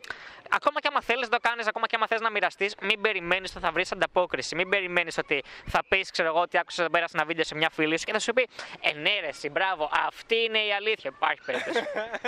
[0.50, 3.50] ακόμα και άμα θέλεις να το κάνεις, ακόμα και άμα θες να μοιραστείς, μην περιμένεις
[3.50, 4.54] ότι θα βρεις ανταπόκριση.
[4.54, 7.54] Μην περιμένεις ότι θα πεις, ξέρω εγώ, ότι άκουσα εδώ πέρα σε ένα βίντεο σε
[7.54, 8.48] μια φίλη σου και θα σου πει
[8.80, 11.10] Ε, ναι, ρε, εσύ, μπράβο, αυτή είναι η αλήθεια.
[11.14, 11.80] Υπάρχει περίπτωση.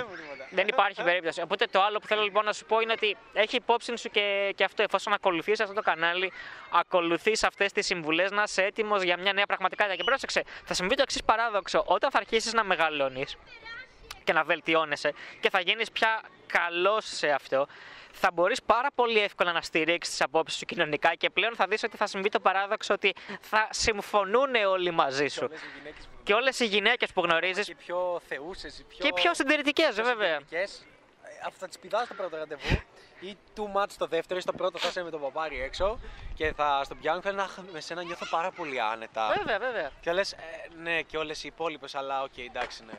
[0.56, 1.40] Δεν υπάρχει περίπτωση.
[1.40, 4.52] Οπότε το άλλο που θέλω λοιπόν να σου πω είναι ότι έχει υπόψη σου και,
[4.56, 4.82] και αυτό.
[4.82, 6.32] Εφόσον ακολουθείς αυτό το κανάλι,
[6.72, 9.96] ακολουθείς αυτές τις συμβουλές να είσαι έτοιμος για μια νέα πραγματικότητα.
[9.96, 11.82] Και πρόσεξε, θα συμβεί το εξής παράδοξο.
[11.86, 13.36] Όταν θα αρχίσεις να μεγαλώνεις
[14.24, 17.66] και να βελτιώνεσαι και θα γίνεις πια καλός σε αυτό,
[18.12, 21.82] θα μπορείς πάρα πολύ εύκολα να στηρίξεις τις απόψεις σου κοινωνικά και πλέον θα δεις
[21.82, 25.48] ότι θα συμβεί το παράδοξο ότι θα συμφωνούν όλοι μαζί σου.
[26.22, 28.98] Και όλες οι γυναίκες που γνωρίζεις Και πιο θεούσες, πιο.
[29.06, 30.38] και πιο συντηρητικές, βέβαια.
[30.38, 30.86] συντηρητικές.
[31.22, 32.80] Ε, Αυτό θα τις πηδάς στο πρώτο ραντεβού
[33.20, 35.98] ή too much στο δεύτερο ή στο πρώτο θα είσαι με τον παπάρι έξω
[36.34, 39.34] και θα στον πιάνουν και θα λένε «Αχ, με σένα νιώθω πάρα πολύ άνετα.
[39.36, 39.88] Βέβαια, βέβαια.
[40.00, 40.36] Και θα λες, «Ε,
[40.82, 42.92] ναι, και όλες οι υπόλοιπες, αλλά οκ, εντάξει, ναι.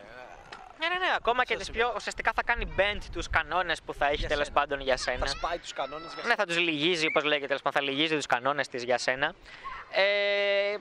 [0.79, 1.13] Ναι, ναι, ναι.
[1.15, 1.93] Ακόμα και Αυτό τι πιο.
[1.95, 4.59] Ουσιαστικά θα κάνει bend τους κανόνες που θα έχει Για τέλος σένα.
[4.59, 5.17] πάντων για σένα.
[5.25, 8.15] Θα σπάει τους κανόνες για Ναι, θα τους λυγίζει, όπως λέγεται, τέλος πάντων, θα λυγίζει
[8.15, 9.33] τους κανόνες της για σένα.
[9.91, 10.75] Ε,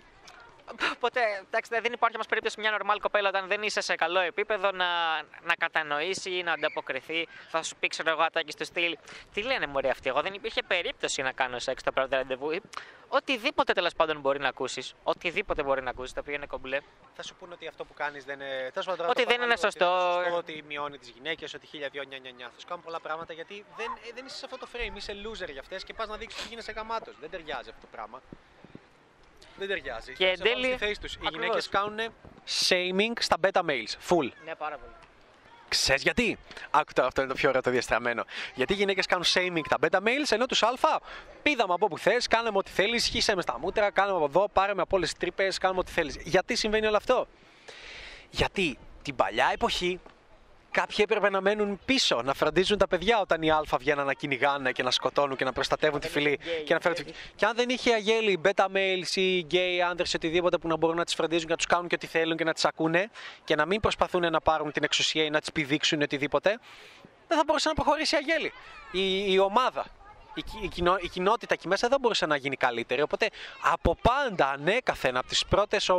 [0.95, 4.71] Οπότε, εντάξει, δεν υπάρχει όμως περίπτωση μια νορμάλ κοπέλα όταν δεν είσαι σε καλό επίπεδο
[4.71, 4.87] να,
[5.23, 7.29] να κατανοήσει ή να ανταποκριθεί.
[7.49, 8.97] Θα σου πει, ξέρω εγώ, ατάκες του στυλ.
[9.33, 12.51] Τι λένε μωρέ αυτοί, εγώ δεν υπήρχε περίπτωση να κάνω σεξ το πρώτο ραντεβού.
[12.51, 12.61] Ή
[13.15, 14.95] Οτιδήποτε τέλος πάντων μπορεί να ακούσεις.
[15.03, 16.81] Οτιδήποτε μπορεί να ακούσεις, το οποίο είναι κομπλέ.
[17.15, 18.71] Θα σου πούνε ότι αυτό που κάνεις δεν είναι.
[18.73, 19.87] τέλος πάντων, Ότι το δεν πάμε είναι λίγο, σωστό.
[19.87, 22.51] Ότι, είναι σωστό, ότι μειώνει τις γυναίκες, ότι χίλια δυο νια, νια, νια.
[22.55, 24.97] Θα σου κάνουν πολλά πράγματα γιατί δεν, ε, δεν είσαι σε αυτό το frame.
[24.97, 27.15] Είσαι loser για αυτές και πας να δείξεις ότι γίνεσαι γαμάτος.
[27.21, 28.21] Δεν ταιριάζει αυτό το πράγμα.
[29.67, 30.13] Δεν ταιριάζει.
[30.13, 31.13] Και Θα εν σε βάλω τέλει- στη θέση τους.
[31.15, 31.41] Οι Ακριβώς.
[31.45, 31.99] γυναίκες κάνουν
[32.69, 33.93] shaming στα beta males.
[34.09, 34.29] Full.
[34.45, 34.93] Ναι, πάρα πολύ.
[35.69, 36.39] Ξέρεις γιατί;
[36.71, 38.25] Άκου τώρα, αυτό είναι το πιο ωραίο το διαστραμμένο.
[38.55, 40.69] Γιατί οι γυναίκες κάνουν shaming τα beta males, ενώ τους άλφα
[41.43, 44.17] πήδα με από όπου θες, κάνε με ό,τι θέλεις, χύσε με στα μούτρα, κάνε με
[44.17, 46.17] από εδώ, πάρε με από όλες τις τρύπες, κάνουμε ό,τι θέλεις.
[46.25, 47.27] Γιατί συμβαίνει όλο αυτό;
[48.31, 50.01] Γιατί την παλιά εποχή
[50.73, 54.73] κάποιοι έπρεπε να μένουν πίσω, να φροντίζουν τα παιδιά όταν οι άλφα βγαίνουν να κυνηγάνε
[54.73, 56.39] και να σκοτώνουν και να προστατεύουν τη φυλή.
[56.65, 56.97] Και, να φέρουν...
[57.37, 60.97] και αν δεν είχε αγέλη, beta males ή γκέι άντρες ή οτιδήποτε που να μπορούν
[60.97, 63.11] να τις φροντίζουν και να τους κάνουν και ό,τι θέλουν και να τις ακούνε
[63.45, 66.59] και να μην προσπαθούν να πάρουν την εξουσία ή να τις πηδήξουν οτιδήποτε,
[67.29, 68.53] δεν θα μπορούσε να προχωρήσει η αγέλη.
[68.93, 69.85] Η, η ομάδα,
[70.35, 73.03] η, η, κοινό, η κοινότητα εκεί μέσα δεν μπορούσε να γίνει καλύτερη.
[73.03, 73.29] Οπότε
[73.73, 75.91] από πάντα ανέκαθεν από τις πρώτες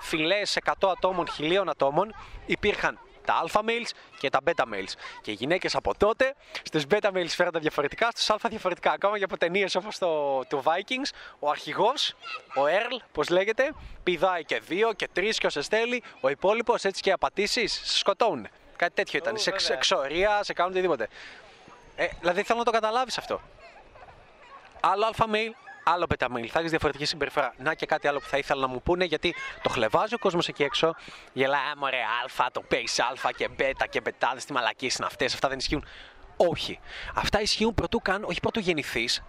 [0.00, 2.14] φυλές 100 ατόμων, χιλίων ατόμων
[2.46, 4.92] υπήρχαν τα alpha males και τα beta males.
[5.22, 8.92] Και οι γυναίκες από τότε στις beta males φέρονταν διαφορετικά, στους alpha διαφορετικά.
[8.92, 12.14] Ακόμα και από ταινίες όπως το, το Vikings, ο αρχηγός,
[12.54, 13.72] ο Earl, πώς λέγεται,
[14.02, 16.02] πηδάει και δύο και τρεις και όσες θέλει.
[16.20, 18.48] Ο υπόλοιπος έτσι και απατήσεις σε σκοτώνουν.
[18.76, 19.36] Κάτι τέτοιο ήταν.
[19.36, 21.08] σε εξ, εξορία, σε κάνουν οτιδήποτε.
[21.96, 23.40] Ε, δηλαδή θέλω να το καταλάβεις αυτό.
[24.80, 26.48] Άλλο alpha male, άλλο πεταμίλ.
[26.52, 27.54] Θα έχεις διαφορετική συμπεριφορά.
[27.58, 30.48] Να και κάτι άλλο που θα ήθελα να μου πούνε, γιατί το χλεβάζει ο κόσμος
[30.48, 30.94] εκεί έξω.
[31.32, 32.00] Γελάει, μωρέ,
[32.42, 35.34] Α, το Pace Α και Β και Μπετάδες, τι μαλακίες είναι αυτές.
[35.34, 35.84] Αυτά δεν ισχύουν.
[36.36, 36.80] Όχι.
[37.14, 39.22] Αυτά ισχύουν πρωτού καν, όχι πρωτού γεννηθείς.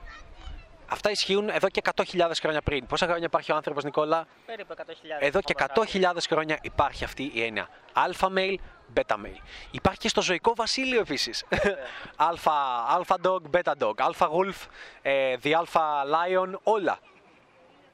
[0.90, 2.86] Αυτά ισχύουν εδώ και 100.000 χρόνια πριν.
[2.86, 4.84] Πόσα χρόνια υπάρχει ο άνθρωπος, Νικόλα; Περίπου 100.000.
[5.20, 7.68] Εδώ και 100.000 χρόνια υπάρχει αυτή η έννοια.
[7.94, 8.56] Alpha male,
[8.96, 9.42] beta male.
[9.72, 11.44] Υπάρχει και στο ζωικό βασίλειο επίσης.
[12.30, 12.56] alpha,
[12.98, 14.68] alpha dog, beta dog, alpha wolf,
[15.02, 17.00] ε, the alpha lion, όλα.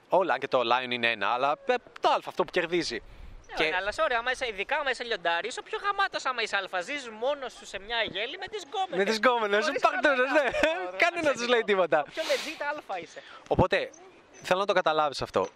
[0.09, 3.01] Όλα, και το lion είναι ένα, αλλά ε, το alpha αυτό που κερδίζει.
[3.55, 3.63] Και...
[3.63, 6.55] Ναι, αλλά sorry, άμα είσαι, ειδικά άμα είσαι λιοντάρι, είσαι ο πιο γαμάτος άμα είσαι
[6.55, 6.81] αλφα.
[6.81, 8.97] Ζεις μόνος σου σε μια γέλη με τις γκόμενες.
[8.97, 10.49] Με τις γκόμενες, παρτούνε, ναι.
[10.97, 12.03] Κανένας δεν τους λέει τίποτα.
[12.13, 13.21] Πιο legit αλφα είσαι.
[13.47, 13.89] Οπότε,
[14.43, 15.47] θέλω να το καταλάβεις αυτό.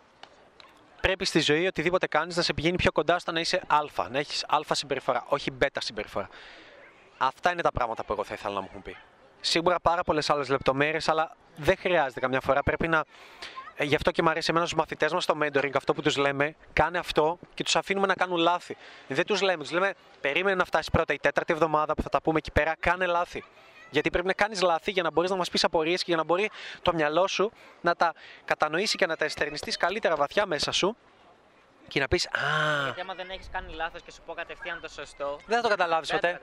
[1.01, 4.19] Πρέπει στη ζωή οτιδήποτε κάνεις να σε πηγαίνει πιο κοντά στο να είσαι Α, να
[4.19, 6.29] έχεις Α συμπεριφορά, όχι Β συμπεριφορά.
[7.17, 8.95] Αυτά είναι τα πράγματα που εγώ θα ήθελα να μου έχουν πει.
[9.39, 12.63] Σίγουρα πάρα πολλές άλλες λεπτομέρειες, αλλά δεν χρειάζεται καμιά φορά.
[12.63, 13.03] Πρέπει να
[13.79, 16.17] ε, γι' αυτό και μου αρέσει εμένα στου μαθητές μας στο mentoring αυτό που τους
[16.17, 18.77] λέμε, κάνε αυτό και τους αφήνουμε να κάνουν λάθη.
[19.07, 22.21] Δεν τους λέμε, τους λέμε, περίμενε να φτάσεις πρώτα η τέταρτη εβδομάδα που θα τα
[22.21, 23.43] πούμε εκεί πέρα, κάνε λάθη.
[23.89, 26.23] Γιατί πρέπει να κάνεις λάθη για να μπορείς να μας πεις απορίες και για να
[26.23, 26.49] μπορεί
[26.81, 28.13] το μυαλό σου να τα
[28.45, 30.97] κατανοήσει και να τα εστερνιστείς καλύτερα βαθιά μέσα σου
[31.87, 32.83] και να πεις Α.
[32.83, 35.39] Γιατί άμα δεν έχεις κάνει λάθος και σου πω κατευθείαν το σωστό.
[35.45, 36.39] Δεν θα το καταλάβεις ποτέ.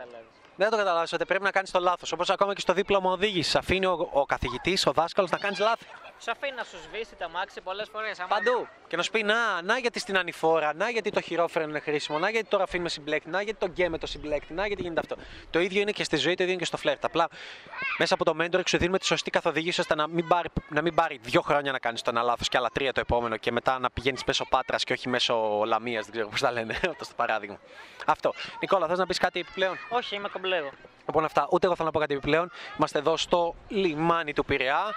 [0.56, 2.12] Δεν θα το καταλάβεις ότι πρέπει να κάνεις το λάθος.
[2.12, 3.58] Όπως ακόμα και στο δίπλωμα οδήγηση.
[3.58, 5.84] Αφήνει ο, ο καθηγητής, ο δάσκαλος να κάνεις λάθη.
[6.18, 8.18] Σου αφήνει να σου σβήσει τα μάξι πολλές φορές.
[8.28, 8.68] Παντού.
[8.88, 12.18] Και να σου πει να, να γιατί στην ανηφόρα, να γιατί το χειρόφρενο είναι χρήσιμο,
[12.18, 15.00] να γιατί τώρα αφήνουμε συμπλέκτη, να γιατί το γκέ με το συμπλέκτη, να γιατί γίνεται
[15.00, 15.16] αυτό.
[15.50, 17.04] Το ίδιο είναι και στη ζωή, το ίδιο είναι και στο φλερτ.
[17.04, 17.28] Απλά
[17.98, 20.94] μέσα από το mentor σου δίνουμε τη σωστή καθοδήγηση ώστε να μην πάρει, να μην
[20.94, 23.78] πάρει δύο χρόνια να κάνεις το ένα λάθος και άλλα τρία το επόμενο και μετά
[23.78, 26.72] να πηγαίνεις μέσω πάτρας και όχι μέσω λαμίας, δεν ξέρω πώς τα λένε.
[26.90, 27.58] Αυτό το παράδειγμα.
[28.06, 28.32] Αυτό.
[28.60, 30.70] Νικόλα, θες να πεις κάτι επιπλέον; Όχι, είμαι κομπλέγο.
[31.06, 31.48] Λοιπόν, αυτά.
[31.50, 32.50] Ούτε εγώ θέλω να πω κάτι επιπλέον.
[32.76, 34.94] Είμαστε εδώ στο λιμάνι του Πειραιά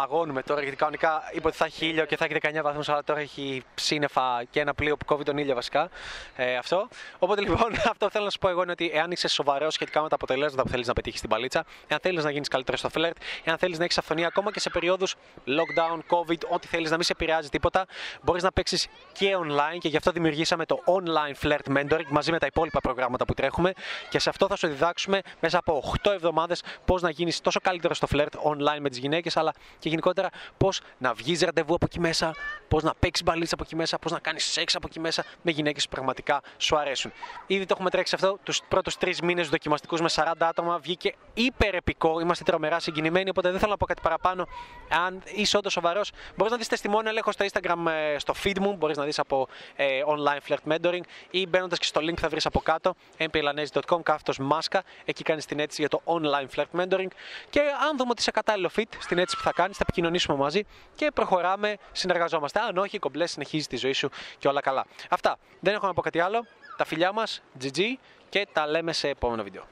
[0.00, 3.04] παγώνουμε τώρα γιατί κανονικά είπε ότι θα έχει ήλιο και θα έχει 19 βαθμούς, αλλά
[3.04, 5.88] τώρα έχει σύννεφα και ένα πλοίο που κόβει τον ήλιο βασικά.
[6.36, 6.88] Ε, αυτό.
[7.18, 10.08] Οπότε λοιπόν, αυτό θέλω να σου πω εγώ είναι ότι εάν είσαι σοβαρός σχετικά με
[10.08, 13.16] τα αποτελέσματα που θέλεις να πετύχεις στην παλίτσα, εάν θέλεις να γίνεις καλύτερος στο φλερτ,
[13.44, 15.14] εάν θέλεις να έχεις αυθονία ακόμα και σε περιόδους
[15.46, 17.86] lockdown, COVID, ό,τι θέλεις να μην σε επηρεάζει τίποτα,
[18.22, 22.38] μπορείς να παίξεις και online και γι' αυτό δημιουργήσαμε το online flirt mentoring μαζί με
[22.38, 23.72] τα υπόλοιπα προγράμματα που τρέχουμε
[24.08, 27.96] και σε αυτό θα σου διδάξουμε μέσα από 8 εβδομάδες πώς να γίνεις τόσο καλύτερος
[27.96, 29.52] στο φλερτ online με τις γυναίκες, αλλά
[29.86, 32.34] και γενικότερα πώς να βγεις ραντεβού από εκεί μέσα,
[32.68, 35.50] πώς να παίξεις μπαλίτσα από εκεί μέσα, πώς να κάνεις σεξ από εκεί μέσα με
[35.50, 37.12] γυναίκες που πραγματικά σου αρέσουν.
[37.46, 40.78] Ήδη το έχουμε τρέξει αυτό τους πρώτους τρεις μήνες δοκιμαστικούς με 40 άτομα.
[40.78, 42.20] Βγήκε υπερεπικό.
[42.20, 43.30] Είμαστε τρομερά συγκινημένοι.
[43.30, 44.46] Οπότε δεν θέλω να πω κάτι παραπάνω.
[44.88, 48.76] Αν είσαι όντως σοβαρός, μπορείς να δεις τεστημόνια έχω στο Instagram, ε, στο feed μου.
[48.76, 52.46] Μπορείς να δεις από ε, online flirt mentoring ή μπαίνοντας και στο link θα βρεις
[52.46, 54.82] από κάτω mplanes.com κάθετος μάσκα.
[55.04, 57.08] Εκεί κάνεις την αίτηση για το online flirt mentoring.
[57.50, 60.62] Και αν δούμε ότι είσαι κατάλληλο fit στην αίτηση που θα κάνεις, θα επικοινωνήσουμε μαζί
[60.94, 62.60] και προχωράμε, συνεργαζόμαστε.
[62.60, 64.08] Αν όχι, κομπλέ συνεχίζει τη ζωή σου
[64.38, 64.86] και όλα καλά.
[65.10, 65.38] Αυτά.
[65.60, 66.46] Δεν έχω να πω κάτι άλλο.
[66.76, 67.80] Τα φιλιά μας, GG
[68.28, 69.62] και τα λέμε σε επόμενο βίντεο.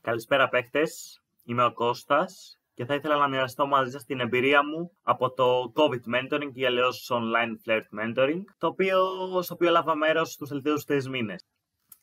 [0.00, 1.20] Καλησπέρα παίχτες.
[1.44, 5.72] Είμαι ο Κώστας και θα ήθελα να μοιραστώ μαζί σας την εμπειρία μου από το
[5.74, 8.98] COVID Mentoring ή αλλιώς Online Flirt Mentoring, το οποίο,
[9.42, 11.44] στο οποίο έλαβα μέρος στους τελευταίους τρεις μήνες.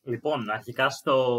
[0.03, 1.37] Λοιπόν, αρχικά στο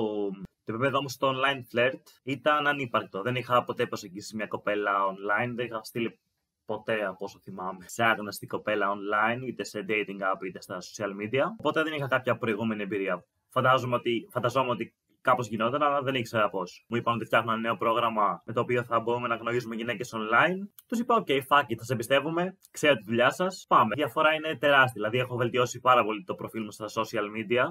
[0.68, 3.22] το επίπεδο μου στο online flirt ήταν ανύπαρκτο.
[3.22, 6.18] Δεν είχα ποτέ προσεγγίσει μια κοπέλα online, δεν είχα στείλει
[6.64, 11.10] ποτέ από όσο θυμάμαι σε άγνωστη κοπέλα online, είτε σε dating app είτε στα social
[11.20, 11.44] media.
[11.58, 13.24] Οπότε δεν είχα κάποια προηγούμενη εμπειρία.
[13.48, 16.84] Φαντάζομαι ότι, φανταζόμαι ότι κάπως γινόταν, αλλά δεν ήξερα πώς.
[16.88, 20.14] Μου είπαν ότι φτιάχνουν ένα νέο πρόγραμμα με το οποίο θα μπορούμε να γνωρίζουμε γυναίκες
[20.14, 20.68] online.
[20.86, 23.64] Τους είπα: OK, fuck it, θα σε εμπιστεύουμε, ξέρω τη δουλειά σας.
[23.68, 23.94] Πάμε.
[23.96, 24.92] Η διαφορά είναι τεράστια.
[24.94, 27.64] Δηλαδή, έχω βελτιώσει πάρα πολύ το προφίλ μου στα social media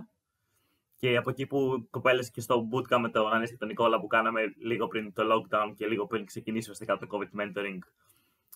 [1.00, 4.08] Και από εκεί που κοπέλε και στο bootcamp με τον Ανέστη και τον Νικόλα που
[4.08, 7.80] κάναμε λίγο πριν το lockdown και λίγο πριν ξεκινήσει ουσιαστικά το COVID mentoring,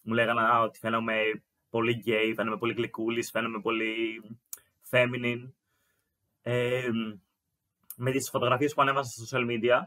[0.03, 4.21] μου λέγανε α, ότι φαίνομαι πολύ gay, φαίνομαι πολύ γλυκούλης, φαίνομαι πολύ
[4.89, 5.49] feminine.
[6.41, 6.89] Ε,
[7.95, 9.81] με τις φωτογραφίες που ανέβασα στα social media,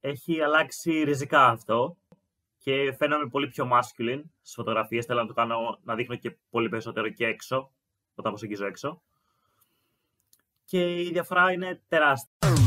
[0.00, 1.96] έχει αλλάξει ριζικά αυτό
[2.58, 5.06] και φαίνομαι πολύ πιο masculine στις φωτογραφίες.
[5.06, 7.72] Θέλω να το κάνω να δείχνω και πολύ περισσότερο και έξω,
[8.14, 9.02] όταν προσεγγίζω έξω.
[10.70, 12.59] Και η διαφορά είναι τεράστια.